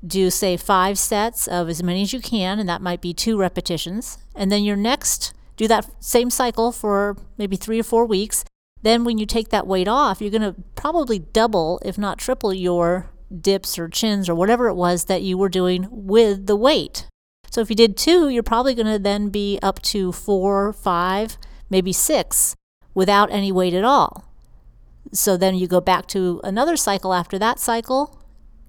do 0.05 0.29
say 0.29 0.57
five 0.57 0.97
sets 0.97 1.47
of 1.47 1.69
as 1.69 1.83
many 1.83 2.03
as 2.03 2.13
you 2.13 2.21
can, 2.21 2.59
and 2.59 2.69
that 2.69 2.81
might 2.81 3.01
be 3.01 3.13
two 3.13 3.37
repetitions. 3.37 4.17
And 4.35 4.51
then 4.51 4.63
your 4.63 4.77
next, 4.77 5.33
do 5.57 5.67
that 5.67 5.89
same 6.03 6.29
cycle 6.29 6.71
for 6.71 7.17
maybe 7.37 7.55
three 7.55 7.79
or 7.79 7.83
four 7.83 8.05
weeks. 8.05 8.45
Then, 8.81 9.03
when 9.03 9.17
you 9.17 9.25
take 9.25 9.49
that 9.49 9.67
weight 9.67 9.89
off, 9.89 10.21
you're 10.21 10.31
going 10.31 10.41
to 10.41 10.55
probably 10.75 11.19
double, 11.19 11.81
if 11.83 11.97
not 11.97 12.17
triple, 12.17 12.53
your 12.53 13.09
dips 13.41 13.77
or 13.77 13.89
chins 13.89 14.29
or 14.29 14.35
whatever 14.35 14.67
it 14.69 14.75
was 14.75 15.05
that 15.05 15.21
you 15.21 15.37
were 15.37 15.49
doing 15.49 15.87
with 15.91 16.47
the 16.47 16.55
weight. 16.55 17.05
So, 17.51 17.59
if 17.59 17.69
you 17.69 17.75
did 17.75 17.97
two, 17.97 18.29
you're 18.29 18.41
probably 18.41 18.73
going 18.73 18.87
to 18.87 18.99
then 18.99 19.29
be 19.29 19.59
up 19.61 19.81
to 19.81 20.13
four, 20.13 20.71
five, 20.71 21.37
maybe 21.69 21.91
six 21.91 22.55
without 22.93 23.29
any 23.31 23.51
weight 23.51 23.73
at 23.73 23.83
all. 23.83 24.23
So, 25.11 25.35
then 25.35 25.55
you 25.55 25.67
go 25.67 25.81
back 25.81 26.07
to 26.07 26.39
another 26.45 26.77
cycle 26.77 27.13
after 27.13 27.37
that 27.37 27.59
cycle, 27.59 28.23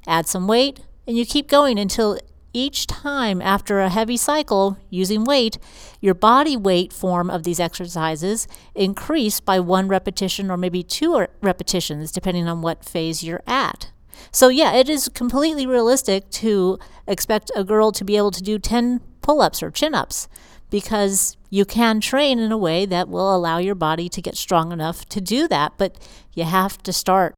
add 0.08 0.26
some 0.26 0.48
weight, 0.48 0.80
and 1.10 1.18
you 1.18 1.26
keep 1.26 1.48
going 1.48 1.76
until 1.76 2.20
each 2.52 2.86
time 2.86 3.42
after 3.42 3.80
a 3.80 3.88
heavy 3.88 4.16
cycle 4.16 4.78
using 4.90 5.24
weight, 5.24 5.58
your 6.00 6.14
body 6.14 6.56
weight 6.56 6.92
form 6.92 7.28
of 7.28 7.42
these 7.42 7.58
exercises 7.58 8.46
increase 8.76 9.40
by 9.40 9.58
one 9.58 9.88
repetition 9.88 10.52
or 10.52 10.56
maybe 10.56 10.84
two 10.84 11.26
repetitions, 11.42 12.12
depending 12.12 12.46
on 12.46 12.62
what 12.62 12.84
phase 12.84 13.24
you're 13.24 13.42
at. 13.44 13.90
So, 14.30 14.46
yeah, 14.46 14.74
it 14.74 14.88
is 14.88 15.08
completely 15.08 15.66
realistic 15.66 16.30
to 16.30 16.78
expect 17.08 17.50
a 17.56 17.64
girl 17.64 17.90
to 17.90 18.04
be 18.04 18.16
able 18.16 18.30
to 18.30 18.42
do 18.42 18.60
10 18.60 19.00
pull 19.20 19.42
ups 19.42 19.64
or 19.64 19.72
chin 19.72 19.96
ups 19.96 20.28
because 20.70 21.36
you 21.48 21.64
can 21.64 22.00
train 22.00 22.38
in 22.38 22.52
a 22.52 22.58
way 22.58 22.86
that 22.86 23.08
will 23.08 23.34
allow 23.34 23.58
your 23.58 23.74
body 23.74 24.08
to 24.08 24.22
get 24.22 24.36
strong 24.36 24.70
enough 24.70 25.04
to 25.06 25.20
do 25.20 25.48
that. 25.48 25.72
But 25.76 25.98
you 26.34 26.44
have 26.44 26.80
to 26.84 26.92
start. 26.92 27.34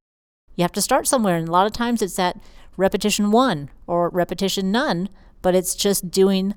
You 0.57 0.62
have 0.62 0.73
to 0.73 0.83
start 0.83 1.07
somewhere. 1.07 1.37
And 1.37 1.49
a 1.49 1.52
lot 1.52 1.67
of 1.67 1.73
times 1.73 2.02
it's 2.02 2.19
at 2.19 2.37
repetition 2.76 3.31
one 3.31 3.71
or 3.87 4.09
repetition 4.09 4.73
none, 4.73 5.09
but 5.41 5.55
it's 5.55 5.75
just 5.75 6.11
doing 6.11 6.55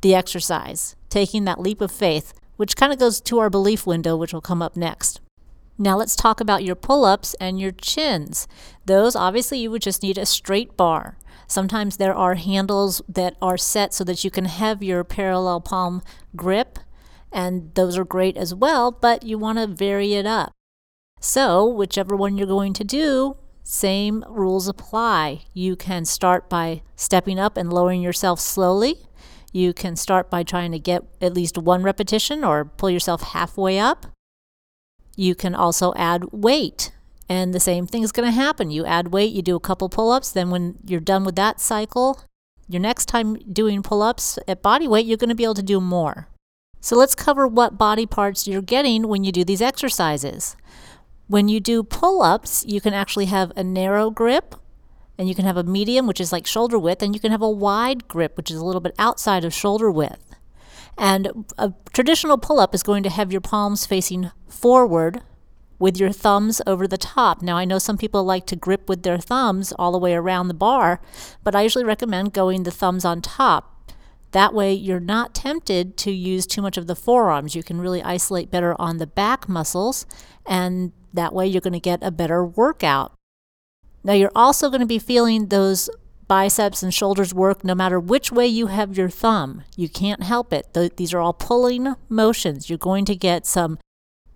the 0.00 0.14
exercise, 0.14 0.96
taking 1.08 1.44
that 1.44 1.60
leap 1.60 1.80
of 1.80 1.90
faith, 1.90 2.32
which 2.56 2.76
kind 2.76 2.92
of 2.92 2.98
goes 2.98 3.20
to 3.20 3.38
our 3.38 3.50
belief 3.50 3.86
window, 3.86 4.16
which 4.16 4.32
will 4.32 4.40
come 4.40 4.62
up 4.62 4.76
next. 4.76 5.20
Now 5.78 5.96
let's 5.96 6.16
talk 6.16 6.40
about 6.40 6.64
your 6.64 6.74
pull 6.74 7.04
ups 7.04 7.34
and 7.34 7.60
your 7.60 7.72
chins. 7.72 8.48
Those, 8.86 9.14
obviously, 9.14 9.58
you 9.58 9.70
would 9.70 9.82
just 9.82 10.02
need 10.02 10.16
a 10.16 10.24
straight 10.24 10.76
bar. 10.76 11.18
Sometimes 11.46 11.96
there 11.96 12.14
are 12.14 12.34
handles 12.34 13.02
that 13.08 13.36
are 13.42 13.58
set 13.58 13.92
so 13.92 14.02
that 14.04 14.24
you 14.24 14.30
can 14.30 14.46
have 14.46 14.82
your 14.82 15.04
parallel 15.04 15.60
palm 15.60 16.02
grip, 16.34 16.78
and 17.30 17.74
those 17.74 17.98
are 17.98 18.04
great 18.04 18.36
as 18.36 18.54
well, 18.54 18.90
but 18.90 19.22
you 19.22 19.38
want 19.38 19.58
to 19.58 19.66
vary 19.66 20.14
it 20.14 20.26
up. 20.26 20.52
So, 21.20 21.66
whichever 21.66 22.16
one 22.16 22.36
you're 22.36 22.46
going 22.46 22.72
to 22.74 22.84
do, 22.84 23.36
same 23.68 24.24
rules 24.28 24.68
apply. 24.68 25.42
You 25.52 25.74
can 25.74 26.04
start 26.04 26.48
by 26.48 26.82
stepping 26.94 27.36
up 27.36 27.56
and 27.56 27.72
lowering 27.72 28.00
yourself 28.00 28.38
slowly. 28.38 29.08
You 29.52 29.72
can 29.72 29.96
start 29.96 30.30
by 30.30 30.44
trying 30.44 30.70
to 30.70 30.78
get 30.78 31.02
at 31.20 31.34
least 31.34 31.58
one 31.58 31.82
repetition 31.82 32.44
or 32.44 32.64
pull 32.64 32.90
yourself 32.90 33.22
halfway 33.22 33.76
up. 33.80 34.06
You 35.16 35.34
can 35.34 35.52
also 35.52 35.92
add 35.96 36.26
weight, 36.30 36.92
and 37.28 37.52
the 37.52 37.58
same 37.58 37.88
thing 37.88 38.04
is 38.04 38.12
going 38.12 38.28
to 38.28 38.32
happen. 38.32 38.70
You 38.70 38.86
add 38.86 39.08
weight, 39.08 39.32
you 39.32 39.42
do 39.42 39.56
a 39.56 39.60
couple 39.60 39.88
pull 39.88 40.12
ups, 40.12 40.30
then 40.30 40.50
when 40.50 40.76
you're 40.86 41.00
done 41.00 41.24
with 41.24 41.34
that 41.34 41.60
cycle, 41.60 42.22
your 42.68 42.80
next 42.80 43.06
time 43.06 43.34
doing 43.52 43.82
pull 43.82 44.00
ups 44.00 44.38
at 44.46 44.62
body 44.62 44.86
weight, 44.86 45.06
you're 45.06 45.16
going 45.16 45.30
to 45.30 45.34
be 45.34 45.42
able 45.42 45.54
to 45.54 45.62
do 45.62 45.80
more. 45.80 46.28
So 46.80 46.94
let's 46.94 47.16
cover 47.16 47.48
what 47.48 47.76
body 47.76 48.06
parts 48.06 48.46
you're 48.46 48.62
getting 48.62 49.08
when 49.08 49.24
you 49.24 49.32
do 49.32 49.42
these 49.42 49.62
exercises. 49.62 50.54
When 51.28 51.48
you 51.48 51.58
do 51.58 51.82
pull 51.82 52.22
ups, 52.22 52.64
you 52.66 52.80
can 52.80 52.94
actually 52.94 53.26
have 53.26 53.52
a 53.56 53.64
narrow 53.64 54.10
grip, 54.10 54.54
and 55.18 55.28
you 55.28 55.34
can 55.34 55.44
have 55.44 55.56
a 55.56 55.64
medium, 55.64 56.06
which 56.06 56.20
is 56.20 56.30
like 56.30 56.46
shoulder 56.46 56.78
width, 56.78 57.02
and 57.02 57.14
you 57.14 57.20
can 57.20 57.32
have 57.32 57.42
a 57.42 57.50
wide 57.50 58.06
grip, 58.06 58.36
which 58.36 58.50
is 58.50 58.58
a 58.58 58.64
little 58.64 58.80
bit 58.80 58.94
outside 58.98 59.44
of 59.44 59.52
shoulder 59.52 59.90
width. 59.90 60.36
And 60.96 61.44
a 61.58 61.74
traditional 61.92 62.38
pull 62.38 62.60
up 62.60 62.74
is 62.74 62.82
going 62.82 63.02
to 63.02 63.10
have 63.10 63.32
your 63.32 63.40
palms 63.40 63.86
facing 63.86 64.30
forward 64.48 65.22
with 65.78 65.98
your 65.98 66.12
thumbs 66.12 66.62
over 66.66 66.86
the 66.86 66.96
top. 66.96 67.42
Now, 67.42 67.56
I 67.56 67.64
know 67.64 67.78
some 67.78 67.98
people 67.98 68.24
like 68.24 68.46
to 68.46 68.56
grip 68.56 68.88
with 68.88 69.02
their 69.02 69.18
thumbs 69.18 69.72
all 69.72 69.92
the 69.92 69.98
way 69.98 70.14
around 70.14 70.48
the 70.48 70.54
bar, 70.54 71.00
but 71.44 71.54
I 71.54 71.62
usually 71.62 71.84
recommend 71.84 72.32
going 72.32 72.62
the 72.62 72.70
thumbs 72.70 73.04
on 73.04 73.20
top 73.20 73.75
that 74.36 74.52
way, 74.52 74.70
you're 74.70 75.00
not 75.00 75.34
tempted 75.34 75.96
to 75.96 76.10
use 76.10 76.46
too 76.46 76.60
much 76.60 76.76
of 76.76 76.86
the 76.86 76.94
forearms. 76.94 77.56
You 77.56 77.62
can 77.62 77.80
really 77.80 78.02
isolate 78.02 78.50
better 78.50 78.78
on 78.78 78.98
the 78.98 79.06
back 79.06 79.48
muscles, 79.48 80.04
and 80.44 80.92
that 81.14 81.32
way, 81.32 81.46
you're 81.46 81.62
going 81.62 81.72
to 81.72 81.80
get 81.80 82.00
a 82.02 82.10
better 82.10 82.44
workout. 82.44 83.14
Now, 84.04 84.12
you're 84.12 84.30
also 84.34 84.68
going 84.68 84.82
to 84.82 84.86
be 84.86 84.98
feeling 84.98 85.46
those 85.46 85.88
biceps 86.28 86.82
and 86.82 86.92
shoulders 86.92 87.32
work 87.32 87.64
no 87.64 87.74
matter 87.74 87.98
which 87.98 88.30
way 88.30 88.46
you 88.46 88.66
have 88.66 88.98
your 88.98 89.08
thumb. 89.08 89.62
You 89.74 89.88
can't 89.88 90.22
help 90.22 90.52
it. 90.52 90.74
these 90.98 91.14
are 91.14 91.20
all 91.20 91.32
pulling 91.32 91.94
motions. 92.10 92.68
You're 92.68 92.76
going 92.76 93.06
to 93.06 93.16
get 93.16 93.46
some 93.46 93.78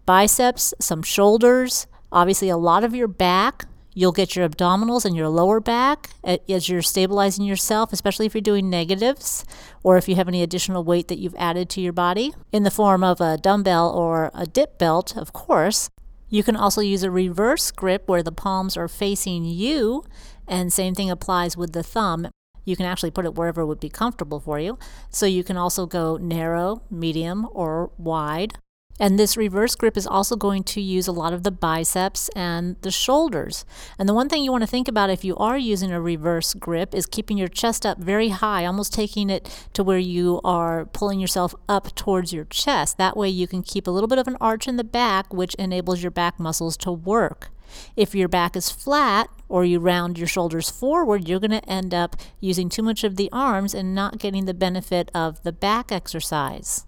biceps, 0.07 0.73
some 0.81 1.03
shoulders, 1.03 1.87
obviously, 2.11 2.49
a 2.49 2.57
lot 2.57 2.85
of 2.85 2.95
your 2.95 3.07
back. 3.07 3.67
You'll 3.93 4.13
get 4.13 4.37
your 4.37 4.49
abdominals 4.49 5.05
and 5.05 5.17
your 5.17 5.29
lower 5.29 5.61
back 5.61 6.11
uh, 6.23 6.39
as 6.49 6.69
you're 6.69 6.83
stabilizing 6.83 7.45
yourself, 7.45 7.93
especially 7.93 8.27
if 8.27 8.35
you're 8.35 8.41
doing 8.41 8.71
negatives 8.71 9.45
or 9.83 9.97
if 9.97 10.09
you 10.09 10.15
have 10.15 10.29
any 10.29 10.43
additional 10.43 10.85
weight 10.85 11.09
that 11.09 11.19
you've 11.19 11.35
added 11.37 11.69
to 11.71 11.81
your 11.81 11.93
body 11.93 12.33
in 12.53 12.63
the 12.63 12.71
form 12.71 13.03
of 13.03 13.21
a 13.21 13.37
dumbbell 13.37 13.91
or 13.91 14.31
a 14.35 14.47
dip 14.47 14.79
belt, 14.79 15.17
of 15.17 15.33
course. 15.33 15.91
You 16.29 16.45
can 16.45 16.55
also 16.55 16.81
use 16.81 17.03
a 17.03 17.11
reverse 17.11 17.73
grip 17.73 18.07
where 18.07 18.23
the 18.23 18.31
palms 18.31 18.77
are 18.77 18.87
facing 18.87 19.45
you, 19.45 20.05
and 20.47 20.73
same 20.73 20.95
thing 20.95 21.11
applies 21.11 21.57
with 21.57 21.73
the 21.73 21.83
thumb. 21.83 22.29
You 22.65 22.77
can 22.77 22.87
actually 22.87 23.11
put 23.11 23.25
it 23.25 23.35
wherever 23.35 23.67
would 23.67 23.81
be 23.81 23.89
comfortable 23.89 24.39
for 24.39 24.61
you. 24.61 24.79
So 25.11 25.27
you 25.27 25.43
can 25.43 25.57
also 25.57 25.87
go 25.87 26.17
narrow, 26.19 26.83
medium, 26.89 27.49
or 27.51 27.91
wide. 27.99 28.59
And 29.01 29.19
this 29.19 29.35
reverse 29.35 29.75
grip 29.75 29.97
is 29.97 30.07
also 30.07 30.37
going 30.37 30.63
to 30.65 30.81
use 30.81 31.09
a 31.09 31.13
lot 31.13 31.33
of 31.33 31.43
the 31.43 31.51
biceps 31.51 32.29
and 32.37 32.77
the 32.83 32.91
shoulders. 32.91 33.65
And 33.99 34.07
the 34.07 34.13
one 34.13 34.29
thing 34.29 34.45
you 34.45 34.53
want 34.53 34.63
to 34.63 34.69
think 34.69 34.89
about 34.89 35.09
if 35.09 35.25
you 35.25 35.35
are 35.39 35.57
using 35.57 35.91
a 35.91 36.03
reverse 36.03 36.53
grip 36.53 36.95
is 36.95 37.07
keeping 37.07 37.39
your 37.39 37.49
chest 37.49 37.87
up 37.87 37.97
very 37.97 38.29
high, 38.29 38.67
almost 38.67 38.93
taking 38.93 39.31
it 39.31 39.69
to 39.73 39.83
where 39.83 39.99
you 39.99 40.39
are 40.45 40.85
pulling 40.85 41.19
yourself 41.19 41.55
up 41.67 41.95
towards 41.95 42.35
your 42.35 42.45
chest. 42.45 42.99
That 42.99 43.17
way 43.17 43.31
you 43.31 43.49
can 43.49 43.63
keep 43.63 43.87
a 43.87 43.91
little 43.91 44.07
bit 44.07 44.19
of 44.19 44.29
an 44.29 44.37
arch 44.39 44.69
in 44.69 44.77
the 44.77 44.85
back, 44.85 45.33
which 45.33 45.55
enables 45.55 46.03
your 46.03 46.11
back 46.11 46.39
muscles 46.39 46.77
to 46.79 46.93
work. 46.93 47.49
If 47.97 48.15
your 48.15 48.29
back 48.29 48.55
is 48.55 48.71
flat 48.71 49.31
or 49.49 49.65
you 49.65 49.79
round 49.79 50.19
your 50.19 50.27
shoulders 50.27 50.69
forward, 50.69 51.27
you're 51.27 51.41
going 51.41 51.51
to 51.53 51.67
end 51.71 51.95
up 51.95 52.17
using 52.39 52.69
too 52.69 52.83
much 52.83 53.03
of 53.03 53.17
the 53.17 53.31
arms 53.33 53.73
and 53.73 53.95
not 53.95 54.19
getting 54.19 54.45
the 54.45 54.53
benefit 54.53 55.11
of 55.15 55.43
the 55.43 55.53
back 55.53 55.91
exercise. 55.91 56.85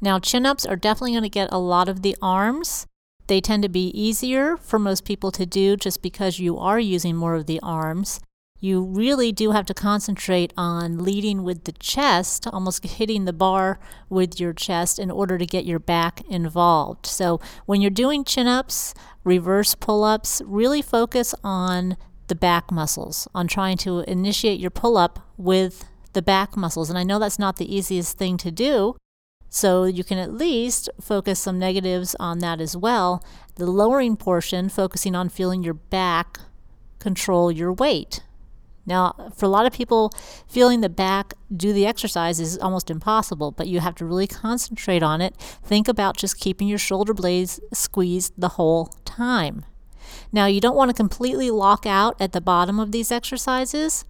Now, 0.00 0.18
chin 0.18 0.46
ups 0.46 0.66
are 0.66 0.76
definitely 0.76 1.12
going 1.12 1.22
to 1.22 1.28
get 1.28 1.48
a 1.52 1.58
lot 1.58 1.88
of 1.88 2.02
the 2.02 2.16
arms. 2.20 2.86
They 3.26 3.40
tend 3.40 3.62
to 3.62 3.68
be 3.68 3.88
easier 3.88 4.56
for 4.56 4.78
most 4.78 5.04
people 5.04 5.30
to 5.32 5.46
do 5.46 5.76
just 5.76 6.02
because 6.02 6.38
you 6.38 6.58
are 6.58 6.78
using 6.78 7.16
more 7.16 7.34
of 7.34 7.46
the 7.46 7.60
arms. 7.62 8.20
You 8.58 8.82
really 8.82 9.32
do 9.32 9.50
have 9.50 9.66
to 9.66 9.74
concentrate 9.74 10.52
on 10.56 11.04
leading 11.04 11.42
with 11.42 11.64
the 11.64 11.72
chest, 11.72 12.46
almost 12.46 12.84
hitting 12.84 13.24
the 13.24 13.32
bar 13.32 13.78
with 14.08 14.40
your 14.40 14.52
chest 14.52 14.98
in 14.98 15.10
order 15.10 15.36
to 15.36 15.44
get 15.44 15.66
your 15.66 15.78
back 15.78 16.22
involved. 16.28 17.04
So, 17.06 17.40
when 17.66 17.80
you're 17.80 17.90
doing 17.90 18.24
chin 18.24 18.46
ups, 18.46 18.94
reverse 19.24 19.74
pull 19.74 20.04
ups, 20.04 20.40
really 20.46 20.80
focus 20.80 21.34
on 21.44 21.96
the 22.28 22.34
back 22.34 22.72
muscles, 22.72 23.28
on 23.34 23.46
trying 23.46 23.76
to 23.78 24.00
initiate 24.00 24.58
your 24.58 24.70
pull 24.70 24.96
up 24.96 25.28
with 25.36 25.84
the 26.14 26.22
back 26.22 26.56
muscles. 26.56 26.88
And 26.88 26.98
I 26.98 27.04
know 27.04 27.18
that's 27.18 27.38
not 27.38 27.56
the 27.56 27.74
easiest 27.74 28.16
thing 28.16 28.36
to 28.38 28.50
do, 28.50 28.96
so 29.48 29.84
you 29.84 30.04
can 30.04 30.18
at 30.18 30.32
least 30.32 30.88
focus 31.00 31.40
some 31.40 31.58
negatives 31.58 32.14
on 32.20 32.40
that 32.40 32.60
as 32.60 32.76
well. 32.76 33.24
The 33.56 33.66
lowering 33.66 34.16
portion, 34.16 34.68
focusing 34.68 35.14
on 35.14 35.28
feeling 35.28 35.62
your 35.62 35.74
back 35.74 36.40
control 36.98 37.52
your 37.52 37.72
weight. 37.72 38.22
Now, 38.86 39.32
for 39.34 39.46
a 39.46 39.48
lot 39.48 39.66
of 39.66 39.72
people, 39.72 40.12
feeling 40.46 40.80
the 40.80 40.88
back 40.88 41.34
do 41.54 41.72
the 41.72 41.86
exercise 41.86 42.38
is 42.38 42.56
almost 42.58 42.90
impossible, 42.90 43.50
but 43.50 43.66
you 43.66 43.80
have 43.80 43.96
to 43.96 44.04
really 44.04 44.28
concentrate 44.28 45.02
on 45.02 45.20
it. 45.20 45.36
Think 45.36 45.88
about 45.88 46.16
just 46.16 46.38
keeping 46.38 46.68
your 46.68 46.78
shoulder 46.78 47.12
blades 47.12 47.60
squeezed 47.72 48.32
the 48.38 48.50
whole 48.50 48.86
time. 49.04 49.64
Now, 50.32 50.46
you 50.46 50.60
don't 50.60 50.76
want 50.76 50.90
to 50.90 50.94
completely 50.94 51.50
lock 51.50 51.84
out 51.84 52.14
at 52.20 52.32
the 52.32 52.40
bottom 52.40 52.78
of 52.78 52.92
these 52.92 53.10
exercises, 53.10 54.04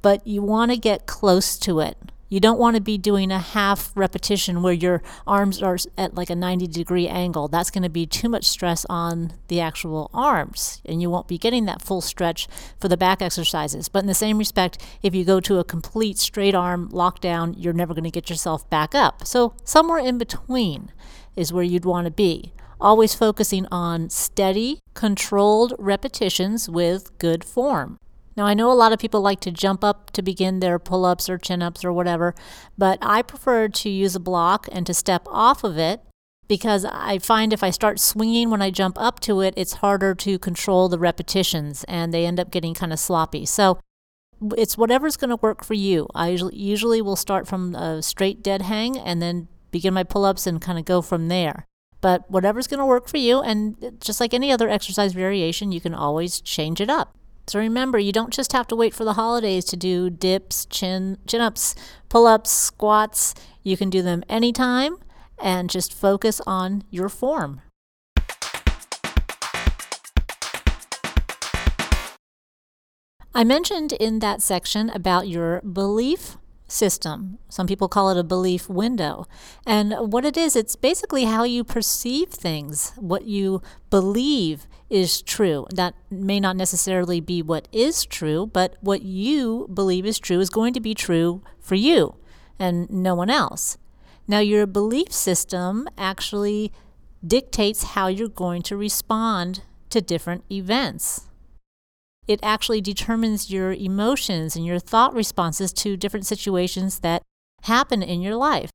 but 0.00 0.26
you 0.26 0.42
want 0.42 0.70
to 0.70 0.78
get 0.78 1.06
close 1.06 1.58
to 1.58 1.80
it. 1.80 2.11
You 2.32 2.40
don't 2.40 2.58
want 2.58 2.76
to 2.76 2.80
be 2.80 2.96
doing 2.96 3.30
a 3.30 3.38
half 3.38 3.92
repetition 3.94 4.62
where 4.62 4.72
your 4.72 5.02
arms 5.26 5.62
are 5.62 5.76
at 5.98 6.14
like 6.14 6.30
a 6.30 6.34
90 6.34 6.66
degree 6.66 7.06
angle. 7.06 7.46
That's 7.46 7.70
going 7.70 7.82
to 7.82 7.90
be 7.90 8.06
too 8.06 8.30
much 8.30 8.46
stress 8.46 8.86
on 8.88 9.34
the 9.48 9.60
actual 9.60 10.10
arms, 10.14 10.80
and 10.86 11.02
you 11.02 11.10
won't 11.10 11.28
be 11.28 11.36
getting 11.36 11.66
that 11.66 11.82
full 11.82 12.00
stretch 12.00 12.48
for 12.80 12.88
the 12.88 12.96
back 12.96 13.20
exercises. 13.20 13.90
But 13.90 13.98
in 13.98 14.06
the 14.06 14.14
same 14.14 14.38
respect, 14.38 14.82
if 15.02 15.14
you 15.14 15.26
go 15.26 15.40
to 15.40 15.58
a 15.58 15.64
complete 15.64 16.16
straight 16.16 16.54
arm 16.54 16.88
lockdown, 16.88 17.54
you're 17.58 17.74
never 17.74 17.92
going 17.92 18.04
to 18.04 18.10
get 18.10 18.30
yourself 18.30 18.68
back 18.70 18.94
up. 18.94 19.26
So, 19.26 19.52
somewhere 19.62 19.98
in 19.98 20.16
between 20.16 20.90
is 21.36 21.52
where 21.52 21.62
you'd 21.62 21.84
want 21.84 22.06
to 22.06 22.10
be. 22.10 22.54
Always 22.80 23.14
focusing 23.14 23.66
on 23.70 24.08
steady, 24.08 24.78
controlled 24.94 25.74
repetitions 25.78 26.66
with 26.66 27.10
good 27.18 27.44
form. 27.44 27.98
Now, 28.36 28.46
I 28.46 28.54
know 28.54 28.72
a 28.72 28.74
lot 28.74 28.92
of 28.92 28.98
people 28.98 29.20
like 29.20 29.40
to 29.40 29.50
jump 29.50 29.84
up 29.84 30.10
to 30.12 30.22
begin 30.22 30.60
their 30.60 30.78
pull 30.78 31.04
ups 31.04 31.28
or 31.28 31.38
chin 31.38 31.62
ups 31.62 31.84
or 31.84 31.92
whatever, 31.92 32.34
but 32.78 32.98
I 33.02 33.22
prefer 33.22 33.68
to 33.68 33.90
use 33.90 34.16
a 34.16 34.20
block 34.20 34.68
and 34.72 34.86
to 34.86 34.94
step 34.94 35.26
off 35.26 35.64
of 35.64 35.78
it 35.78 36.00
because 36.48 36.84
I 36.84 37.18
find 37.18 37.52
if 37.52 37.62
I 37.62 37.70
start 37.70 38.00
swinging 38.00 38.50
when 38.50 38.62
I 38.62 38.70
jump 38.70 38.96
up 38.98 39.20
to 39.20 39.40
it, 39.40 39.54
it's 39.56 39.74
harder 39.74 40.14
to 40.16 40.38
control 40.38 40.88
the 40.88 40.98
repetitions 40.98 41.84
and 41.88 42.12
they 42.12 42.26
end 42.26 42.40
up 42.40 42.50
getting 42.50 42.74
kind 42.74 42.92
of 42.92 42.98
sloppy. 42.98 43.46
So 43.46 43.78
it's 44.56 44.76
whatever's 44.76 45.16
going 45.16 45.30
to 45.30 45.36
work 45.36 45.64
for 45.64 45.74
you. 45.74 46.08
I 46.14 46.28
usually, 46.52 47.00
will 47.02 47.16
start 47.16 47.46
from 47.46 47.74
a 47.74 48.02
straight 48.02 48.42
dead 48.42 48.62
hang 48.62 48.98
and 48.98 49.22
then 49.22 49.48
begin 49.70 49.94
my 49.94 50.04
pull 50.04 50.24
ups 50.24 50.46
and 50.46 50.60
kind 50.60 50.78
of 50.78 50.84
go 50.84 51.00
from 51.02 51.28
there. 51.28 51.66
But 52.00 52.28
whatever's 52.30 52.66
going 52.66 52.80
to 52.80 52.86
work 52.86 53.08
for 53.08 53.18
you, 53.18 53.40
and 53.40 53.96
just 54.00 54.18
like 54.18 54.34
any 54.34 54.50
other 54.50 54.68
exercise 54.68 55.12
variation, 55.12 55.70
you 55.70 55.80
can 55.80 55.94
always 55.94 56.40
change 56.40 56.80
it 56.80 56.90
up. 56.90 57.16
So 57.46 57.58
remember, 57.58 57.98
you 57.98 58.12
don't 58.12 58.32
just 58.32 58.52
have 58.52 58.66
to 58.68 58.76
wait 58.76 58.94
for 58.94 59.04
the 59.04 59.14
holidays 59.14 59.64
to 59.66 59.76
do 59.76 60.10
dips, 60.10 60.64
chin 60.66 61.18
chin 61.26 61.40
ups, 61.40 61.74
pull 62.08 62.26
ups, 62.26 62.50
squats. 62.50 63.34
You 63.62 63.76
can 63.76 63.90
do 63.90 64.00
them 64.00 64.22
anytime 64.28 64.96
and 65.40 65.68
just 65.68 65.92
focus 65.92 66.40
on 66.46 66.84
your 66.90 67.08
form. 67.08 67.60
I 73.34 73.44
mentioned 73.44 73.92
in 73.92 74.18
that 74.18 74.42
section 74.42 74.90
about 74.90 75.26
your 75.26 75.62
belief 75.62 76.36
system. 76.72 77.38
Some 77.48 77.66
people 77.66 77.88
call 77.88 78.10
it 78.10 78.16
a 78.16 78.24
belief 78.24 78.68
window. 78.68 79.26
And 79.66 79.94
what 80.12 80.24
it 80.24 80.36
is, 80.36 80.56
it's 80.56 80.74
basically 80.74 81.24
how 81.24 81.44
you 81.44 81.64
perceive 81.64 82.30
things, 82.30 82.92
what 82.96 83.24
you 83.26 83.62
believe 83.90 84.66
is 84.88 85.22
true. 85.22 85.66
That 85.74 85.94
may 86.10 86.40
not 86.40 86.56
necessarily 86.56 87.20
be 87.20 87.42
what 87.42 87.68
is 87.72 88.04
true, 88.04 88.46
but 88.46 88.76
what 88.80 89.02
you 89.02 89.68
believe 89.72 90.06
is 90.06 90.18
true 90.18 90.40
is 90.40 90.50
going 90.50 90.72
to 90.74 90.80
be 90.80 90.94
true 90.94 91.42
for 91.60 91.74
you 91.74 92.16
and 92.58 92.90
no 92.90 93.14
one 93.14 93.30
else. 93.30 93.76
Now, 94.26 94.38
your 94.38 94.66
belief 94.66 95.12
system 95.12 95.88
actually 95.98 96.72
dictates 97.26 97.82
how 97.94 98.08
you're 98.08 98.28
going 98.28 98.62
to 98.62 98.76
respond 98.76 99.62
to 99.90 100.00
different 100.00 100.44
events 100.50 101.28
it 102.26 102.40
actually 102.42 102.80
determines 102.80 103.50
your 103.50 103.72
emotions 103.72 104.54
and 104.54 104.64
your 104.64 104.78
thought 104.78 105.14
responses 105.14 105.72
to 105.72 105.96
different 105.96 106.26
situations 106.26 107.00
that 107.00 107.22
happen 107.62 108.02
in 108.02 108.20
your 108.20 108.36
life. 108.36 108.70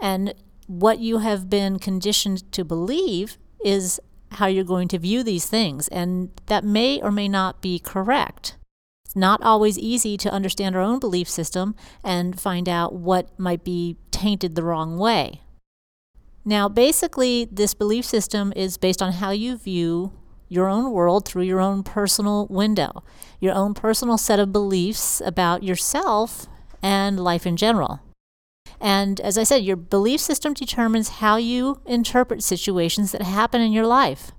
And 0.00 0.34
what 0.66 0.98
you 0.98 1.18
have 1.18 1.50
been 1.50 1.78
conditioned 1.78 2.50
to 2.52 2.64
believe 2.64 3.36
is 3.64 4.00
how 4.32 4.46
you're 4.46 4.64
going 4.64 4.88
to 4.88 4.98
view 4.98 5.22
these 5.22 5.46
things, 5.46 5.88
and 5.88 6.30
that 6.46 6.64
may 6.64 7.00
or 7.00 7.12
may 7.12 7.28
not 7.28 7.60
be 7.60 7.78
correct. 7.78 8.56
It's 9.04 9.14
not 9.14 9.42
always 9.42 9.78
easy 9.78 10.16
to 10.16 10.32
understand 10.32 10.74
our 10.74 10.80
own 10.80 10.98
belief 10.98 11.28
system 11.28 11.74
and 12.02 12.40
find 12.40 12.68
out 12.68 12.94
what 12.94 13.38
might 13.38 13.62
be 13.62 13.98
tainted 14.10 14.54
the 14.54 14.62
wrong 14.62 14.96
way. 14.96 15.42
Now, 16.44 16.68
basically, 16.68 17.46
this 17.52 17.74
belief 17.74 18.04
system 18.06 18.52
is 18.56 18.78
based 18.78 19.02
on 19.02 19.12
how 19.12 19.30
you 19.30 19.58
view 19.58 20.12
your 20.52 20.68
own 20.68 20.92
world 20.92 21.26
through 21.26 21.44
your 21.44 21.60
own 21.60 21.82
personal 21.82 22.46
window, 22.48 23.02
your 23.40 23.54
own 23.54 23.72
personal 23.72 24.18
set 24.18 24.38
of 24.38 24.52
beliefs 24.52 25.22
about 25.24 25.62
yourself 25.62 26.46
and 26.82 27.18
life 27.18 27.46
in 27.46 27.56
general. 27.56 28.00
And 28.78 29.18
as 29.20 29.38
I 29.38 29.44
said, 29.44 29.64
your 29.64 29.76
belief 29.76 30.20
system 30.20 30.52
determines 30.52 31.08
how 31.20 31.36
you 31.36 31.80
interpret 31.86 32.42
situations 32.42 33.12
that 33.12 33.22
happen 33.22 33.62
in 33.62 33.72
your 33.72 33.86
life. 33.86 34.32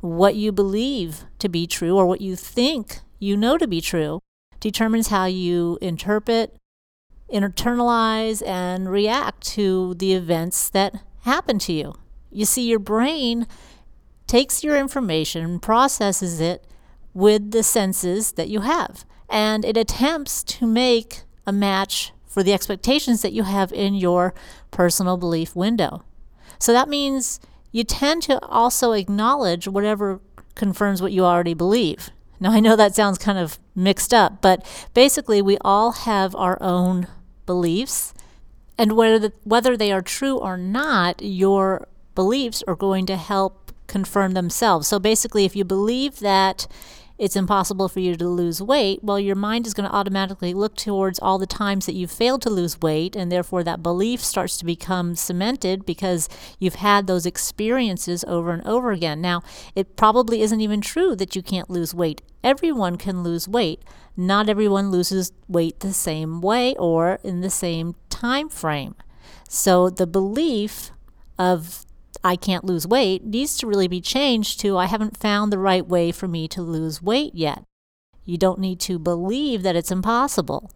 What 0.00 0.34
you 0.34 0.52
believe 0.52 1.24
to 1.38 1.48
be 1.48 1.66
true 1.66 1.96
or 1.96 2.04
what 2.04 2.20
you 2.20 2.36
think 2.36 3.00
you 3.18 3.34
know 3.36 3.56
to 3.56 3.66
be 3.66 3.80
true 3.80 4.20
determines 4.58 5.08
how 5.08 5.24
you 5.24 5.78
interpret, 5.80 6.54
internalize, 7.32 8.46
and 8.46 8.90
react 8.90 9.40
to 9.54 9.94
the 9.94 10.12
events 10.12 10.68
that 10.68 11.02
happen 11.22 11.58
to 11.60 11.72
you. 11.72 11.94
You 12.30 12.44
see, 12.44 12.68
your 12.68 12.78
brain 12.78 13.46
takes 14.30 14.62
your 14.62 14.76
information, 14.76 15.58
processes 15.58 16.40
it 16.40 16.64
with 17.12 17.50
the 17.50 17.64
senses 17.64 18.32
that 18.32 18.48
you 18.48 18.60
have, 18.60 19.04
and 19.28 19.64
it 19.64 19.76
attempts 19.76 20.44
to 20.44 20.68
make 20.68 21.22
a 21.48 21.52
match 21.52 22.12
for 22.26 22.44
the 22.44 22.52
expectations 22.52 23.22
that 23.22 23.32
you 23.32 23.42
have 23.42 23.72
in 23.72 23.92
your 23.92 24.32
personal 24.70 25.16
belief 25.16 25.56
window. 25.56 26.04
So 26.60 26.72
that 26.72 26.88
means 26.88 27.40
you 27.72 27.82
tend 27.82 28.22
to 28.22 28.38
also 28.46 28.92
acknowledge 28.92 29.66
whatever 29.66 30.20
confirms 30.54 31.02
what 31.02 31.10
you 31.10 31.24
already 31.24 31.54
believe. 31.54 32.10
Now, 32.38 32.52
I 32.52 32.60
know 32.60 32.76
that 32.76 32.94
sounds 32.94 33.18
kind 33.18 33.36
of 33.38 33.58
mixed 33.74 34.14
up, 34.14 34.40
but 34.40 34.64
basically, 34.94 35.42
we 35.42 35.58
all 35.62 35.90
have 35.92 36.36
our 36.36 36.56
own 36.62 37.08
beliefs, 37.46 38.14
and 38.78 38.92
whether, 38.92 39.18
the, 39.18 39.32
whether 39.42 39.76
they 39.76 39.90
are 39.90 40.02
true 40.02 40.38
or 40.38 40.56
not, 40.56 41.20
your 41.20 41.88
beliefs 42.14 42.62
are 42.68 42.76
going 42.76 43.06
to 43.06 43.16
help 43.16 43.59
confirm 43.90 44.32
themselves. 44.32 44.88
So 44.88 44.98
basically, 44.98 45.44
if 45.44 45.54
you 45.54 45.64
believe 45.64 46.20
that 46.20 46.66
it's 47.18 47.36
impossible 47.36 47.86
for 47.90 48.00
you 48.00 48.16
to 48.16 48.26
lose 48.26 48.62
weight, 48.62 49.04
well, 49.04 49.20
your 49.20 49.36
mind 49.36 49.66
is 49.66 49.74
going 49.74 49.86
to 49.86 49.94
automatically 49.94 50.54
look 50.54 50.74
towards 50.74 51.18
all 51.18 51.36
the 51.36 51.46
times 51.46 51.84
that 51.84 51.94
you've 51.94 52.10
failed 52.10 52.40
to 52.40 52.48
lose 52.48 52.80
weight, 52.80 53.14
and 53.14 53.30
therefore 53.30 53.62
that 53.62 53.82
belief 53.82 54.24
starts 54.24 54.56
to 54.56 54.64
become 54.64 55.14
cemented 55.14 55.84
because 55.84 56.30
you've 56.58 56.76
had 56.76 57.06
those 57.06 57.26
experiences 57.26 58.24
over 58.26 58.52
and 58.52 58.66
over 58.66 58.90
again. 58.90 59.20
Now, 59.20 59.42
it 59.74 59.96
probably 59.96 60.40
isn't 60.40 60.62
even 60.62 60.80
true 60.80 61.14
that 61.16 61.36
you 61.36 61.42
can't 61.42 61.68
lose 61.68 61.92
weight. 61.92 62.22
Everyone 62.42 62.96
can 62.96 63.22
lose 63.22 63.46
weight. 63.46 63.82
Not 64.16 64.48
everyone 64.48 64.90
loses 64.90 65.30
weight 65.46 65.80
the 65.80 65.92
same 65.92 66.40
way 66.40 66.74
or 66.76 67.18
in 67.22 67.42
the 67.42 67.50
same 67.50 67.96
time 68.08 68.48
frame. 68.48 68.94
So 69.46 69.90
the 69.90 70.06
belief 70.06 70.90
of 71.38 71.84
I 72.22 72.36
can't 72.36 72.64
lose 72.64 72.86
weight 72.86 73.24
needs 73.24 73.56
to 73.58 73.66
really 73.66 73.88
be 73.88 74.00
changed 74.00 74.60
to 74.60 74.76
I 74.76 74.86
haven't 74.86 75.16
found 75.16 75.52
the 75.52 75.58
right 75.58 75.86
way 75.86 76.12
for 76.12 76.28
me 76.28 76.48
to 76.48 76.62
lose 76.62 77.02
weight 77.02 77.34
yet. 77.34 77.64
You 78.24 78.36
don't 78.36 78.60
need 78.60 78.80
to 78.80 78.98
believe 78.98 79.62
that 79.62 79.76
it's 79.76 79.90
impossible. 79.90 80.70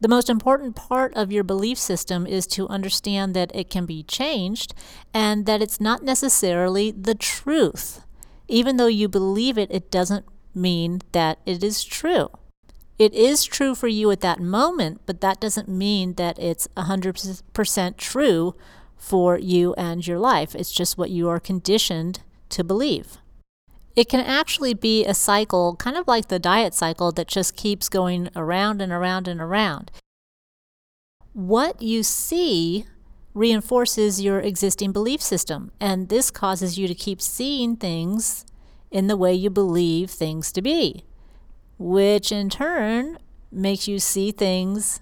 The 0.00 0.08
most 0.08 0.30
important 0.30 0.76
part 0.76 1.12
of 1.14 1.32
your 1.32 1.42
belief 1.44 1.78
system 1.78 2.26
is 2.26 2.46
to 2.48 2.68
understand 2.68 3.34
that 3.34 3.50
it 3.54 3.68
can 3.68 3.84
be 3.84 4.02
changed 4.04 4.74
and 5.12 5.44
that 5.46 5.60
it's 5.62 5.80
not 5.80 6.04
necessarily 6.04 6.92
the 6.92 7.14
truth. 7.14 8.04
Even 8.46 8.76
though 8.76 8.86
you 8.86 9.08
believe 9.08 9.58
it, 9.58 9.70
it 9.72 9.90
doesn't 9.90 10.24
mean 10.54 11.00
that 11.12 11.38
it 11.46 11.64
is 11.64 11.84
true. 11.84 12.28
It 12.98 13.14
is 13.14 13.44
true 13.44 13.74
for 13.74 13.88
you 13.88 14.10
at 14.10 14.20
that 14.20 14.40
moment, 14.40 15.02
but 15.06 15.20
that 15.20 15.40
doesn't 15.40 15.68
mean 15.68 16.14
that 16.14 16.38
it's 16.38 16.68
100% 16.76 17.96
true 17.96 18.54
for 18.98 19.38
you 19.38 19.72
and 19.74 20.06
your 20.06 20.18
life. 20.18 20.54
It's 20.54 20.72
just 20.72 20.98
what 20.98 21.10
you 21.10 21.28
are 21.28 21.40
conditioned 21.40 22.20
to 22.50 22.64
believe. 22.64 23.18
It 23.96 24.08
can 24.08 24.20
actually 24.20 24.74
be 24.74 25.04
a 25.04 25.14
cycle, 25.14 25.74
kind 25.76 25.96
of 25.96 26.06
like 26.06 26.28
the 26.28 26.38
diet 26.38 26.74
cycle, 26.74 27.10
that 27.12 27.26
just 27.26 27.56
keeps 27.56 27.88
going 27.88 28.28
around 28.36 28.82
and 28.82 28.92
around 28.92 29.26
and 29.26 29.40
around. 29.40 29.90
What 31.32 31.82
you 31.82 32.02
see 32.02 32.84
reinforces 33.34 34.20
your 34.20 34.40
existing 34.40 34.92
belief 34.92 35.22
system, 35.22 35.70
and 35.80 36.08
this 36.08 36.30
causes 36.30 36.78
you 36.78 36.88
to 36.88 36.94
keep 36.94 37.20
seeing 37.20 37.76
things 37.76 38.44
in 38.90 39.06
the 39.06 39.16
way 39.16 39.32
you 39.34 39.50
believe 39.50 40.10
things 40.10 40.52
to 40.52 40.62
be, 40.62 41.04
which 41.78 42.32
in 42.32 42.50
turn 42.50 43.18
makes 43.50 43.88
you 43.88 43.98
see 43.98 44.32
things 44.32 45.00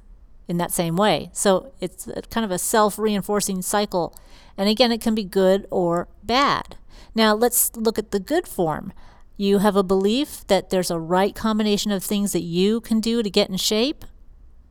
in 0.49 0.59
that 0.59 0.73
same 0.73 0.97
way. 0.97 1.31
So 1.33 1.73
it's 1.81 2.09
kind 2.31 2.45
of 2.45 2.51
a 2.51 2.59
self 2.59 2.99
reinforcing 2.99 3.63
cycle. 3.63 4.15
And 4.57 4.69
again, 4.69 4.93
it 4.93 5.01
can 5.01 5.15
be 5.15 5.25
good 5.25 5.67
or 5.71 6.09
bad. 6.23 6.77
Now, 7.15 7.35
let's 7.35 7.75
look 7.77 7.99
at 7.99 8.11
the 8.11 8.21
good 8.21 8.47
form. 8.47 8.93
You 9.37 9.59
have 9.59 9.77
a 9.77 9.83
belief 9.83 10.47
that 10.47 10.71
there's 10.71 10.91
a 10.91 10.99
right 10.99 11.35
combination 11.35 11.91
of 11.91 12.03
things 12.03 12.33
that 12.33 12.43
you 12.43 12.81
can 12.81 13.01
do 13.01 13.23
to 13.23 13.31
get 13.31 13.51
in 13.51 13.57
shape. 13.57 14.05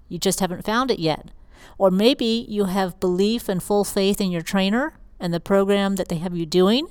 You 0.07 0.17
just 0.17 0.39
haven't 0.39 0.65
found 0.65 0.89
it 0.89 0.99
yet. 0.99 1.29
Or 1.77 1.91
maybe 1.91 2.45
you 2.47 2.65
have 2.65 2.99
belief 2.99 3.49
and 3.49 3.61
full 3.61 3.83
faith 3.83 4.21
in 4.21 4.31
your 4.31 4.41
trainer 4.41 4.97
and 5.19 5.33
the 5.33 5.39
program 5.39 5.95
that 5.95 6.07
they 6.07 6.17
have 6.17 6.35
you 6.35 6.45
doing. 6.45 6.87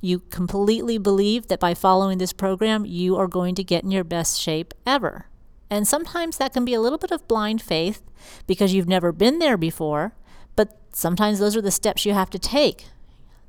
You 0.00 0.20
completely 0.20 0.98
believe 0.98 1.48
that 1.48 1.58
by 1.58 1.74
following 1.74 2.18
this 2.18 2.32
program, 2.32 2.84
you 2.84 3.16
are 3.16 3.26
going 3.26 3.54
to 3.56 3.64
get 3.64 3.82
in 3.82 3.90
your 3.90 4.04
best 4.04 4.40
shape 4.40 4.74
ever. 4.86 5.26
And 5.68 5.86
sometimes 5.86 6.36
that 6.36 6.52
can 6.52 6.64
be 6.64 6.74
a 6.74 6.80
little 6.80 6.98
bit 6.98 7.10
of 7.10 7.26
blind 7.26 7.60
faith 7.60 8.02
because 8.46 8.72
you've 8.72 8.88
never 8.88 9.12
been 9.12 9.38
there 9.38 9.56
before, 9.56 10.14
but 10.54 10.78
sometimes 10.92 11.38
those 11.38 11.56
are 11.56 11.62
the 11.62 11.70
steps 11.70 12.06
you 12.06 12.14
have 12.14 12.30
to 12.30 12.38
take. 12.38 12.86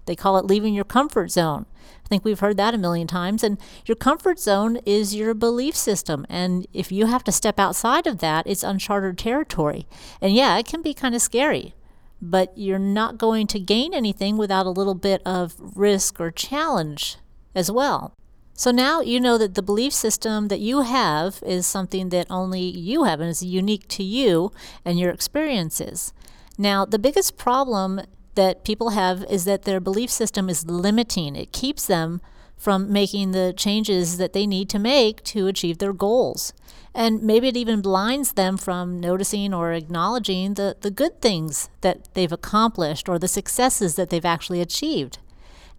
They 0.05 0.15
call 0.15 0.37
it 0.37 0.45
leaving 0.45 0.73
your 0.73 0.85
comfort 0.85 1.31
zone. 1.31 1.65
I 2.03 2.07
think 2.07 2.23
we've 2.23 2.39
heard 2.39 2.57
that 2.57 2.73
a 2.73 2.77
million 2.77 3.07
times. 3.07 3.43
And 3.43 3.57
your 3.85 3.97
comfort 3.97 4.39
zone 4.39 4.79
is 4.85 5.13
your 5.13 5.33
belief 5.33 5.75
system. 5.75 6.25
And 6.29 6.65
if 6.73 6.91
you 6.91 7.05
have 7.07 7.23
to 7.25 7.31
step 7.31 7.59
outside 7.59 8.07
of 8.07 8.19
that, 8.19 8.47
it's 8.47 8.63
uncharted 8.63 9.17
territory. 9.17 9.85
And 10.21 10.33
yeah, 10.33 10.57
it 10.57 10.65
can 10.65 10.81
be 10.81 10.93
kind 10.93 11.13
of 11.13 11.21
scary, 11.21 11.75
but 12.21 12.57
you're 12.57 12.79
not 12.79 13.17
going 13.17 13.47
to 13.47 13.59
gain 13.59 13.93
anything 13.93 14.37
without 14.37 14.65
a 14.65 14.71
little 14.71 14.95
bit 14.95 15.21
of 15.25 15.55
risk 15.75 16.19
or 16.21 16.31
challenge 16.31 17.17
as 17.53 17.69
well. 17.69 18.13
So 18.57 18.71
now 18.71 19.01
you 19.01 19.19
know 19.19 19.37
that 19.37 19.53
the 19.53 19.61
belief 19.61 19.93
system 19.93 20.47
that 20.47 20.59
you 20.59 20.81
have 20.81 21.43
is 21.45 21.67
something 21.67 22.09
that 22.09 22.25
only 22.27 22.61
you 22.61 23.03
have 23.03 23.21
and 23.21 23.29
is 23.29 23.43
unique 23.43 23.87
to 23.89 24.03
you 24.03 24.51
and 24.83 24.97
your 24.97 25.11
experiences. 25.11 26.11
Now, 26.57 26.83
the 26.83 26.97
biggest 26.97 27.37
problem 27.37 28.01
that 28.33 28.63
people 28.63 28.89
have 28.89 29.23
is 29.29 29.45
that 29.45 29.61
their 29.61 29.79
belief 29.79 30.09
system 30.09 30.49
is 30.49 30.65
limiting. 30.65 31.35
It 31.35 31.51
keeps 31.51 31.85
them 31.85 32.19
from 32.57 32.91
making 32.91 33.29
the 33.29 33.53
changes 33.55 34.17
that 34.17 34.33
they 34.33 34.47
need 34.47 34.69
to 34.69 34.79
make 34.79 35.23
to 35.25 35.45
achieve 35.45 35.77
their 35.77 35.93
goals. 35.93 36.51
And 36.95 37.21
maybe 37.21 37.49
it 37.49 37.57
even 37.57 37.81
blinds 37.81 38.31
them 38.31 38.57
from 38.57 38.99
noticing 38.99 39.53
or 39.53 39.71
acknowledging 39.71 40.55
the, 40.55 40.75
the 40.81 40.89
good 40.89 41.21
things 41.21 41.69
that 41.81 42.11
they've 42.15 42.31
accomplished 42.31 43.07
or 43.07 43.19
the 43.19 43.27
successes 43.27 43.97
that 43.97 44.09
they've 44.09 44.25
actually 44.25 44.61
achieved. 44.61 45.19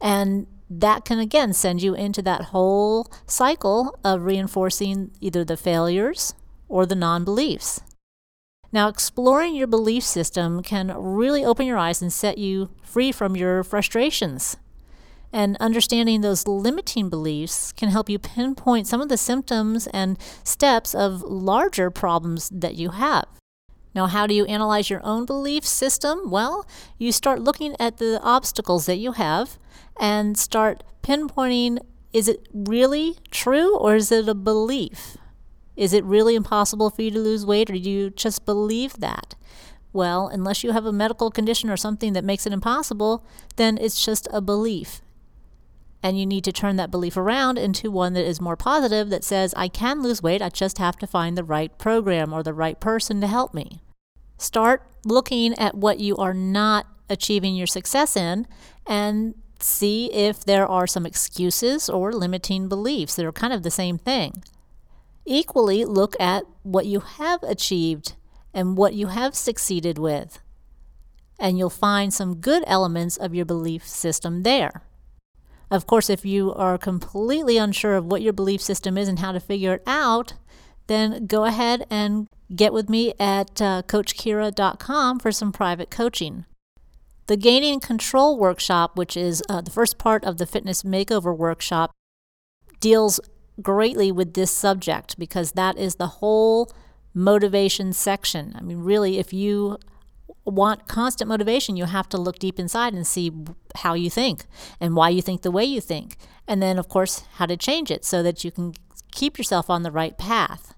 And 0.01 0.47
that 0.71 1.05
can 1.05 1.19
again 1.19 1.53
send 1.53 1.83
you 1.83 1.95
into 1.95 2.23
that 2.23 2.47
whole 2.47 3.11
cycle 3.27 3.99
of 4.05 4.25
reinforcing 4.25 5.11
either 5.21 5.45
the 5.45 5.57
failures 5.57 6.35
or 6.69 6.87
the 6.87 6.95
non 6.95 7.25
beliefs. 7.25 7.81
Now, 8.71 8.89
exploring 8.89 9.55
your 9.55 9.67
belief 9.67 10.05
system 10.05 10.63
can 10.63 10.93
really 10.95 11.45
open 11.45 11.67
your 11.67 11.79
eyes 11.79 12.03
and 12.03 12.13
set 12.13 12.37
you 12.37 12.71
free 12.83 13.13
from 13.13 13.35
your 13.35 13.65
frustrations. 13.65 14.59
And 15.33 15.57
understanding 15.59 16.21
those 16.21 16.47
limiting 16.47 17.09
beliefs 17.09 17.73
can 17.73 17.91
help 17.91 18.09
you 18.09 18.19
pinpoint 18.19 18.87
some 18.87 19.01
of 19.01 19.09
the 19.09 19.17
symptoms 19.17 19.87
and 19.89 20.19
steps 20.45 20.95
of 20.95 21.23
larger 21.23 21.91
problems 21.91 22.51
that 22.51 22.75
you 22.77 22.91
have. 22.91 23.27
Now, 23.99 24.07
how 24.07 24.29
do 24.29 24.35
you 24.35 24.45
analyze 24.45 24.91
your 24.91 25.01
own 25.03 25.25
belief 25.25 25.67
system? 25.67 26.31
Well, 26.31 26.65
you 26.99 27.11
start 27.11 27.41
looking 27.41 27.75
at 27.81 27.97
the 27.97 28.21
obstacles 28.23 28.87
that 28.87 28.99
you 28.99 29.11
have 29.11 29.59
and 29.99 30.39
start 30.39 30.85
pinpointing 31.03 31.81
is 32.13 32.29
it 32.29 32.47
really 32.55 33.17
true 33.33 33.77
or 33.77 33.97
is 33.97 34.13
it 34.13 34.29
a 34.29 34.37
belief? 34.37 35.17
Is 35.75 35.93
it 35.93 36.05
really 36.05 36.37
impossible 36.37 36.91
for 36.91 37.03
you 37.03 37.11
to 37.11 37.19
lose 37.19 37.45
weight 37.45 37.71
or 37.71 37.73
do 37.73 37.91
you 37.91 38.11
just 38.11 38.47
believe 38.47 39.01
that? 39.01 39.35
Well, 39.93 40.29
unless 40.29 40.63
you 40.63 40.71
have 40.71 40.87
a 40.87 40.93
medical 40.93 41.33
condition 41.33 41.69
or 41.69 41.77
something 41.77 42.13
that 42.13 42.23
makes 42.23 42.47
it 42.47 42.53
impossible, 42.53 43.27
then 43.57 43.79
it's 43.79 44.05
just 44.05 44.29
a 44.33 44.41
belief. 44.41 45.03
And 46.05 46.17
you 46.21 46.25
need 46.25 46.45
to 46.45 46.53
turn 46.53 46.77
that 46.77 46.93
belief 46.93 47.17
around 47.17 47.59
into 47.59 47.91
one 47.91 48.13
that 48.13 48.25
is 48.25 48.41
more 48.41 48.57
positive 48.57 49.11
that 49.11 49.25
says, 49.25 49.55
I 49.57 49.67
can 49.67 50.05
lose 50.05 50.23
weight, 50.23 50.41
I 50.41 50.51
just 50.51 50.79
have 50.79 50.99
to 50.99 51.07
find 51.09 51.37
the 51.37 51.43
right 51.43 51.77
program 51.79 52.33
or 52.33 52.45
the 52.45 52.55
right 52.55 52.79
person 52.79 53.21
to 53.23 53.27
help 53.27 53.53
me. 53.53 53.83
Start 54.39 54.83
looking 55.05 55.55
at 55.59 55.75
what 55.75 55.99
you 55.99 56.17
are 56.17 56.35
not 56.35 56.87
achieving 57.11 57.57
your 57.57 57.67
success 57.67 58.17
in 58.17 58.47
and 58.87 59.35
see 59.61 60.13
if 60.13 60.45
there 60.45 60.67
are 60.67 60.87
some 60.87 61.05
excuses 61.05 61.89
or 61.89 62.13
limiting 62.13 62.69
beliefs 62.69 63.17
that 63.17 63.27
are 63.27 63.33
kind 63.33 63.53
of 63.53 63.65
the 63.65 63.71
same 63.71 63.99
thing. 63.99 64.45
Equally, 65.25 65.85
look 65.85 66.15
at 66.21 66.45
what 66.63 66.87
you 66.87 67.01
have 67.01 67.43
achieved 67.43 68.15
and 68.55 68.77
what 68.77 68.95
you 68.95 69.09
have 69.09 69.35
succeeded 69.35 69.99
with, 69.99 70.39
and 71.39 71.59
you'll 71.59 71.69
find 71.69 72.15
some 72.15 72.37
good 72.37 72.63
elements 72.67 73.17
of 73.17 73.35
your 73.35 73.45
belief 73.45 73.87
system 73.87 74.43
there. 74.43 74.83
Of 75.71 75.87
course, 75.87 76.09
if 76.09 76.25
you 76.25 76.55
are 76.55 76.79
completely 76.79 77.59
unsure 77.59 77.95
of 77.97 78.07
what 78.07 78.23
your 78.23 78.33
belief 78.33 78.63
system 78.63 78.97
is 78.97 79.07
and 79.07 79.19
how 79.19 79.33
to 79.33 79.41
figure 79.41 79.75
it 79.75 79.83
out, 79.87 80.35
then 80.87 81.27
go 81.27 81.45
ahead 81.45 81.85
and 81.91 82.29
get 82.55 82.73
with 82.73 82.89
me 82.89 83.15
at 83.19 83.61
uh, 83.61 83.83
CoachKira.com 83.87 85.19
for 85.19 85.33
some 85.33 85.53
private 85.53 85.91
coaching. 85.91 86.45
The 87.27 87.37
Gaining 87.37 87.81
Control 87.81 88.39
workshop, 88.39 88.97
which 88.97 89.17
is 89.17 89.43
uh, 89.49 89.61
the 89.61 89.71
first 89.71 89.99
part 89.99 90.25
of 90.25 90.39
the 90.39 90.47
Fitness 90.47 90.83
Makeover 90.83 91.37
workshop, 91.37 91.93
deals 92.81 93.21
greatly 93.61 94.11
with 94.11 94.35
this 94.35 94.51
subject 94.51 95.19
because 95.19 95.53
that 95.53 95.77
is 95.77 95.97
the 95.97 96.07
whole 96.07 96.73
motivation 97.13 97.93
section. 97.93 98.55
I 98.57 98.63
mean, 98.63 98.79
really, 98.79 99.19
if 99.19 99.33
you 99.33 99.79
want 100.45 100.89
constant 100.89 101.29
motivation, 101.29 101.77
you 101.77 101.85
have 101.85 102.09
to 102.11 102.17
look 102.17 102.39
deep 102.39 102.59
inside 102.59 102.95
and 102.95 103.07
see 103.07 103.33
how 103.77 103.95
you 103.95 104.09
think 104.09 104.45
and 104.81 104.97
why 104.97 105.11
you 105.11 105.21
think 105.21 105.43
the 105.43 105.51
way 105.51 105.65
you 105.65 105.81
think. 105.81 106.17
And 106.47 106.63
then, 106.63 106.79
of 106.79 106.89
course, 106.89 107.25
how 107.35 107.47
to 107.47 107.57
change 107.57 107.91
it 107.91 108.05
so 108.05 108.23
that 108.23 108.45
you 108.45 108.51
can 108.51 108.75
keep 109.13 109.37
yourself 109.37 109.69
on 109.69 109.83
the 109.83 109.91
right 109.91 110.17
path. 110.17 110.75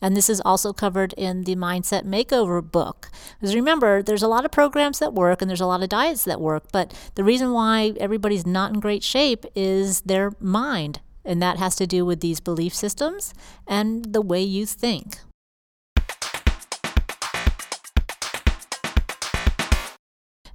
And 0.00 0.16
this 0.16 0.28
is 0.28 0.42
also 0.44 0.72
covered 0.72 1.14
in 1.14 1.44
the 1.44 1.56
Mindset 1.56 2.04
Makeover 2.04 2.62
book. 2.62 3.10
Because 3.40 3.54
remember, 3.54 4.02
there's 4.02 4.22
a 4.22 4.28
lot 4.28 4.44
of 4.44 4.50
programs 4.50 4.98
that 4.98 5.14
work 5.14 5.40
and 5.40 5.48
there's 5.48 5.60
a 5.60 5.66
lot 5.66 5.82
of 5.82 5.88
diets 5.88 6.24
that 6.24 6.40
work, 6.40 6.64
but 6.72 6.92
the 7.14 7.24
reason 7.24 7.52
why 7.52 7.94
everybody's 7.98 8.46
not 8.46 8.72
in 8.72 8.80
great 8.80 9.02
shape 9.02 9.44
is 9.54 10.02
their 10.02 10.32
mind. 10.40 11.00
And 11.24 11.40
that 11.40 11.58
has 11.58 11.74
to 11.76 11.86
do 11.86 12.04
with 12.04 12.20
these 12.20 12.40
belief 12.40 12.74
systems 12.74 13.32
and 13.66 14.12
the 14.12 14.20
way 14.20 14.42
you 14.42 14.66
think. 14.66 15.18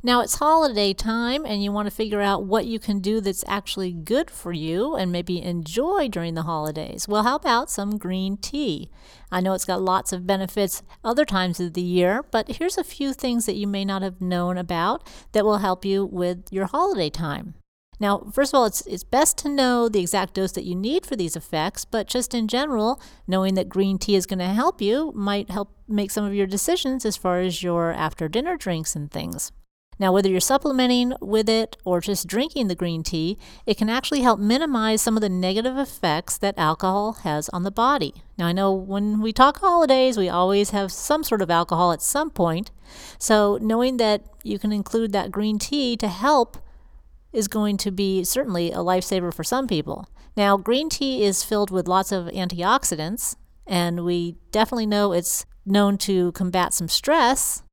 Now 0.02 0.22
it's 0.22 0.36
holiday 0.36 0.94
time 0.94 1.46
and 1.46 1.62
you 1.62 1.74
want 1.74 1.88
to 1.88 1.94
figure 1.94 2.22
out 2.22 2.46
what 2.46 2.66
you 2.66 2.80
can 2.80 3.02
do 3.02 3.20
that's 3.20 3.44
actually 3.50 3.92
good 3.92 4.32
for 4.32 4.54
you 4.54 4.96
and 4.96 5.12
maybe 5.12 5.42
enjoy 5.42 6.08
during 6.08 6.36
the 6.36 6.44
holidays. 6.44 7.06
Well, 7.06 7.24
how 7.24 7.36
about 7.36 7.70
some 7.70 7.98
green 7.98 8.38
tea? 8.38 8.90
I 9.30 9.42
know 9.42 9.54
it's 9.54 9.66
got 9.66 9.82
lots 9.82 10.14
of 10.14 10.26
benefits 10.26 10.84
other 11.04 11.26
times 11.26 11.60
of 11.60 11.74
the 11.74 11.82
year, 11.82 12.24
but 12.32 12.48
here's 12.48 12.78
a 12.78 12.84
few 12.84 13.12
things 13.12 13.46
that 13.46 13.58
you 13.58 13.68
may 13.68 13.84
not 13.84 14.02
have 14.02 14.22
known 14.22 14.58
about 14.58 15.06
that 15.34 15.44
will 15.44 15.58
help 15.58 15.84
you 15.84 16.06
with 16.06 16.46
your 16.50 16.68
holiday 16.68 17.10
time. 17.10 17.56
Now, 18.00 18.20
first 18.32 18.54
of 18.54 18.58
all, 18.58 18.66
it's, 18.66 18.88
it's 18.88 19.04
best 19.04 19.38
to 19.40 19.50
know 19.50 19.90
the 19.90 20.00
exact 20.00 20.36
dose 20.36 20.54
that 20.54 20.64
you 20.64 20.76
need 20.76 21.06
for 21.06 21.18
these 21.18 21.36
effects, 21.36 21.84
but 21.84 22.08
just 22.08 22.34
in 22.34 22.48
general, 22.48 23.02
knowing 23.28 23.56
that 23.56 23.68
green 23.68 23.98
tea 23.98 24.16
is 24.16 24.26
going 24.26 24.40
to 24.40 24.46
help 24.46 24.82
you 24.82 25.12
might 25.14 25.50
help 25.50 25.76
make 25.90 26.10
some 26.10 26.24
of 26.24 26.34
your 26.34 26.48
decisions 26.48 27.04
as 27.04 27.18
far 27.18 27.42
as 27.42 27.62
your 27.62 27.92
after 27.92 28.30
dinner 28.30 28.56
drinks 28.56 28.96
and 28.96 29.12
things. 29.12 29.52
Now, 30.00 30.14
whether 30.14 30.30
you're 30.30 30.40
supplementing 30.40 31.14
with 31.20 31.50
it 31.50 31.76
or 31.84 32.00
just 32.00 32.26
drinking 32.26 32.70
the 32.70 32.76
green 32.76 33.04
tea, 33.04 33.38
it 33.66 33.78
can 33.78 33.90
actually 33.90 34.22
help 34.22 34.40
minimize 34.40 35.02
some 35.02 35.18
of 35.18 35.22
the 35.22 35.28
negative 35.30 35.78
effects 35.78 36.38
that 36.38 36.58
alcohol 36.58 37.14
has 37.24 37.50
on 37.50 37.64
the 37.64 37.72
body. 37.72 38.14
Now, 38.38 38.48
I 38.48 38.54
know 38.54 38.72
when 38.72 39.22
we 39.22 39.34
talk 39.34 39.58
holidays, 39.60 40.18
we 40.18 40.30
always 40.30 40.70
have 40.70 40.94
some 40.94 41.26
sort 41.26 41.42
of 41.42 41.52
alcohol 41.52 41.92
at 41.92 42.02
some 42.02 42.30
point. 42.30 42.72
So, 43.18 43.60
knowing 43.62 43.98
that 43.98 44.24
you 44.42 44.58
can 44.58 44.72
include 44.72 45.12
that 45.12 45.32
green 45.32 45.60
tea 45.60 45.98
to 45.98 46.08
help 46.08 46.58
is 47.34 47.50
going 47.50 47.76
to 47.78 47.92
be 47.92 48.24
certainly 48.24 48.72
a 48.72 48.78
lifesaver 48.78 49.34
for 49.34 49.44
some 49.44 49.68
people. 49.68 50.08
Now, 50.38 50.56
green 50.56 50.88
tea 50.88 51.24
is 51.26 51.44
filled 51.44 51.72
with 51.72 51.90
lots 51.90 52.14
of 52.14 52.28
antioxidants, 52.28 53.36
and 53.68 54.06
we 54.06 54.38
definitely 54.52 54.86
know 54.86 55.12
it's 55.12 55.46
known 55.66 55.98
to 55.98 56.32
combat 56.32 56.74
some 56.74 56.88
stress 56.88 57.64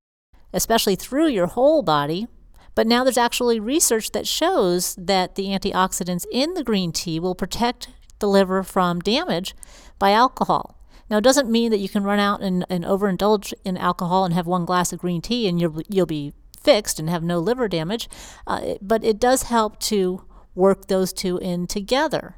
especially 0.56 0.96
through 0.96 1.28
your 1.28 1.46
whole 1.46 1.82
body. 1.82 2.26
But 2.74 2.86
now 2.86 3.04
there's 3.04 3.18
actually 3.18 3.60
research 3.60 4.10
that 4.12 4.26
shows 4.26 4.96
that 4.96 5.34
the 5.34 5.46
antioxidants 5.46 6.24
in 6.32 6.54
the 6.54 6.64
green 6.64 6.92
tea 6.92 7.20
will 7.20 7.34
protect 7.34 7.88
the 8.18 8.28
liver 8.28 8.62
from 8.62 9.00
damage 9.00 9.54
by 9.98 10.10
alcohol. 10.10 10.76
Now, 11.08 11.18
it 11.18 11.24
doesn't 11.24 11.50
mean 11.50 11.70
that 11.70 11.78
you 11.78 11.88
can 11.88 12.02
run 12.02 12.18
out 12.18 12.40
and, 12.42 12.66
and 12.68 12.84
overindulge 12.84 13.52
in 13.64 13.76
alcohol 13.76 14.24
and 14.24 14.34
have 14.34 14.46
one 14.46 14.64
glass 14.64 14.92
of 14.92 14.98
green 14.98 15.22
tea 15.22 15.46
and 15.46 15.60
you'll, 15.60 15.80
you'll 15.88 16.06
be 16.06 16.32
fixed 16.60 16.98
and 16.98 17.08
have 17.08 17.22
no 17.22 17.38
liver 17.38 17.68
damage, 17.68 18.08
uh, 18.46 18.74
but 18.82 19.04
it 19.04 19.20
does 19.20 19.44
help 19.44 19.78
to 19.78 20.24
work 20.54 20.88
those 20.88 21.12
two 21.12 21.38
in 21.38 21.66
together. 21.66 22.36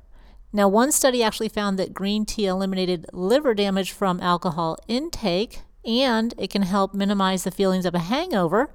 Now, 0.53 0.69
one 0.69 0.93
study 0.93 1.23
actually 1.23 1.49
found 1.49 1.79
that 1.79 1.95
green 1.95 2.27
tea 2.27 2.47
eliminated 2.47 3.07
liver 3.13 3.55
damage 3.55 3.93
from 3.93 4.21
alcohol 4.21 4.79
intake 4.87 5.63
and 5.85 6.35
it 6.39 6.51
can 6.51 6.63
help 6.63 6.95
minimize 6.95 7.45
the 7.45 7.51
feelings 7.51 7.87
of 7.87 7.95
a 7.95 8.01
hangover 8.01 8.71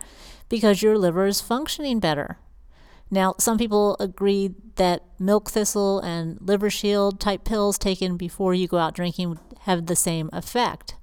because 0.49 0.81
your 0.81 0.97
liver 0.97 1.25
is 1.25 1.41
functioning 1.41 1.99
better. 1.99 2.37
Now, 3.09 3.35
some 3.37 3.57
people 3.57 3.95
agree 3.99 4.55
that 4.75 5.03
milk 5.19 5.51
thistle 5.51 5.99
and 5.99 6.37
liver 6.41 6.69
shield 6.69 7.19
type 7.19 7.43
pills 7.43 7.77
taken 7.77 8.17
before 8.17 8.53
you 8.53 8.67
go 8.67 8.77
out 8.77 8.95
drinking 8.95 9.39
have 9.61 9.85
the 9.85 9.95
same 9.95 10.29
effect. 10.33 10.95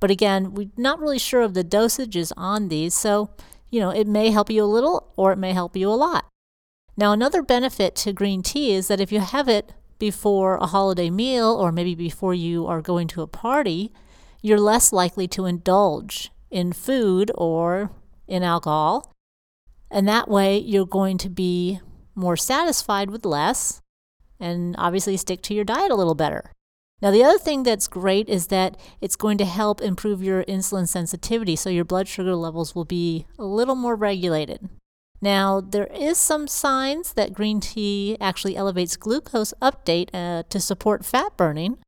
But 0.00 0.10
again, 0.10 0.54
we're 0.54 0.70
not 0.76 0.98
really 0.98 1.18
sure 1.18 1.42
of 1.42 1.54
the 1.54 1.64
dosages 1.64 2.32
on 2.36 2.68
these, 2.68 2.94
so 2.94 3.30
you 3.70 3.80
know, 3.80 3.90
it 3.90 4.06
may 4.06 4.30
help 4.30 4.50
you 4.50 4.64
a 4.64 4.66
little 4.66 5.12
or 5.16 5.32
it 5.32 5.38
may 5.38 5.52
help 5.52 5.76
you 5.76 5.90
a 5.90 5.92
lot. 5.92 6.26
Now, 6.96 7.12
another 7.12 7.42
benefit 7.42 7.94
to 7.96 8.12
green 8.12 8.42
tea 8.42 8.72
is 8.72 8.88
that 8.88 9.00
if 9.00 9.12
you 9.12 9.20
have 9.20 9.48
it 9.48 9.72
before 9.98 10.56
a 10.56 10.66
holiday 10.66 11.10
meal 11.10 11.54
or 11.54 11.70
maybe 11.70 11.94
before 11.94 12.34
you 12.34 12.66
are 12.66 12.80
going 12.80 13.08
to 13.08 13.22
a 13.22 13.26
party, 13.26 13.92
you're 14.42 14.60
less 14.60 14.92
likely 14.92 15.26
to 15.28 15.46
indulge 15.46 16.30
in 16.50 16.72
food 16.72 17.30
or 17.34 17.90
in 18.26 18.42
alcohol. 18.42 19.14
And 19.90 20.06
that 20.08 20.28
way, 20.28 20.58
you're 20.58 20.86
going 20.86 21.18
to 21.18 21.28
be 21.28 21.80
more 22.14 22.36
satisfied 22.36 23.10
with 23.10 23.24
less 23.24 23.80
and 24.40 24.74
obviously 24.78 25.16
stick 25.16 25.42
to 25.42 25.54
your 25.54 25.64
diet 25.64 25.90
a 25.90 25.96
little 25.96 26.14
better. 26.14 26.52
Now, 27.00 27.12
the 27.12 27.22
other 27.22 27.38
thing 27.38 27.62
that's 27.62 27.86
great 27.86 28.28
is 28.28 28.48
that 28.48 28.76
it's 29.00 29.16
going 29.16 29.38
to 29.38 29.44
help 29.44 29.80
improve 29.80 30.22
your 30.22 30.42
insulin 30.44 30.88
sensitivity, 30.88 31.54
so 31.54 31.70
your 31.70 31.84
blood 31.84 32.08
sugar 32.08 32.34
levels 32.34 32.74
will 32.74 32.84
be 32.84 33.26
a 33.38 33.44
little 33.44 33.76
more 33.76 33.94
regulated. 33.94 34.68
Now, 35.20 35.60
there 35.60 35.86
is 35.86 36.18
some 36.18 36.48
signs 36.48 37.12
that 37.14 37.32
green 37.32 37.60
tea 37.60 38.16
actually 38.20 38.56
elevates 38.56 38.96
glucose 38.96 39.54
uptake 39.62 40.10
uh, 40.12 40.44
to 40.48 40.60
support 40.60 41.04
fat 41.04 41.36
burning, 41.36 41.78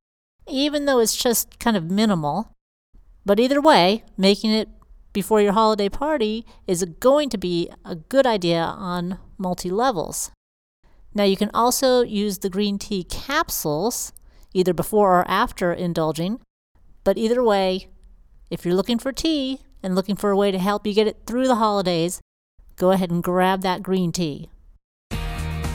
even 0.50 0.84
though 0.84 0.98
it's 0.98 1.16
just 1.16 1.58
kind 1.58 1.76
of 1.76 1.90
minimal. 1.90 2.54
But 3.24 3.40
either 3.40 3.60
way, 3.60 4.04
making 4.16 4.50
it 4.50 4.68
before 5.12 5.40
your 5.40 5.52
holiday 5.52 5.88
party 5.88 6.46
is 6.66 6.84
going 6.84 7.28
to 7.30 7.38
be 7.38 7.68
a 7.84 7.96
good 7.96 8.26
idea 8.26 8.62
on 8.62 9.18
multi 9.38 9.70
levels. 9.70 10.30
Now, 11.14 11.24
you 11.24 11.36
can 11.36 11.50
also 11.52 12.02
use 12.02 12.38
the 12.38 12.50
green 12.50 12.78
tea 12.78 13.04
capsules 13.04 14.12
either 14.52 14.72
before 14.72 15.20
or 15.20 15.28
after 15.28 15.72
indulging. 15.72 16.40
But 17.04 17.18
either 17.18 17.42
way, 17.42 17.88
if 18.50 18.64
you're 18.64 18.74
looking 18.74 18.98
for 18.98 19.12
tea 19.12 19.60
and 19.82 19.94
looking 19.94 20.16
for 20.16 20.30
a 20.30 20.36
way 20.36 20.50
to 20.50 20.58
help 20.58 20.86
you 20.86 20.94
get 20.94 21.06
it 21.06 21.22
through 21.26 21.46
the 21.46 21.56
holidays, 21.56 22.20
go 22.76 22.90
ahead 22.90 23.10
and 23.10 23.22
grab 23.22 23.62
that 23.62 23.82
green 23.82 24.12
tea. 24.12 24.50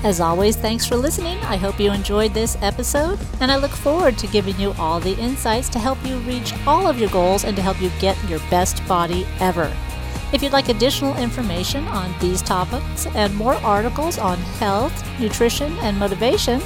As 0.05 0.21
always, 0.21 0.55
thanks 0.55 0.85
for 0.85 0.97
listening. 0.97 1.39
I 1.39 1.55
hope 1.55 1.79
you 1.79 1.91
enjoyed 1.91 2.31
this 2.31 2.59
episode, 2.61 3.17
and 3.41 3.51
I 3.51 3.55
look 3.55 3.71
forward 3.71 4.19
to 4.19 4.27
giving 4.27 4.55
you 4.59 4.75
all 4.77 4.99
the 4.99 5.17
insights 5.17 5.67
to 5.69 5.79
help 5.79 5.97
you 6.05 6.19
reach 6.19 6.53
all 6.67 6.85
of 6.85 6.99
your 6.99 7.09
goals 7.09 7.43
and 7.43 7.55
to 7.55 7.63
help 7.63 7.81
you 7.81 7.89
get 7.99 8.15
your 8.29 8.37
best 8.51 8.87
body 8.87 9.25
ever. 9.39 9.75
If 10.31 10.43
you'd 10.43 10.53
like 10.53 10.69
additional 10.69 11.17
information 11.17 11.87
on 11.87 12.13
these 12.19 12.43
topics 12.43 13.07
and 13.15 13.33
more 13.33 13.55
articles 13.55 14.19
on 14.19 14.37
health, 14.61 14.93
nutrition, 15.19 15.75
and 15.79 15.97
motivation, 15.97 16.59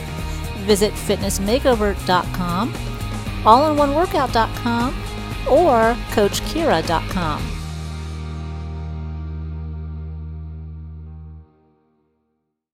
visit 0.65 0.91
fitnessmakeover.com, 0.91 2.73
allinoneworkout.com, 2.73 4.89
or 5.47 5.95
coachkira.com. 6.12 7.59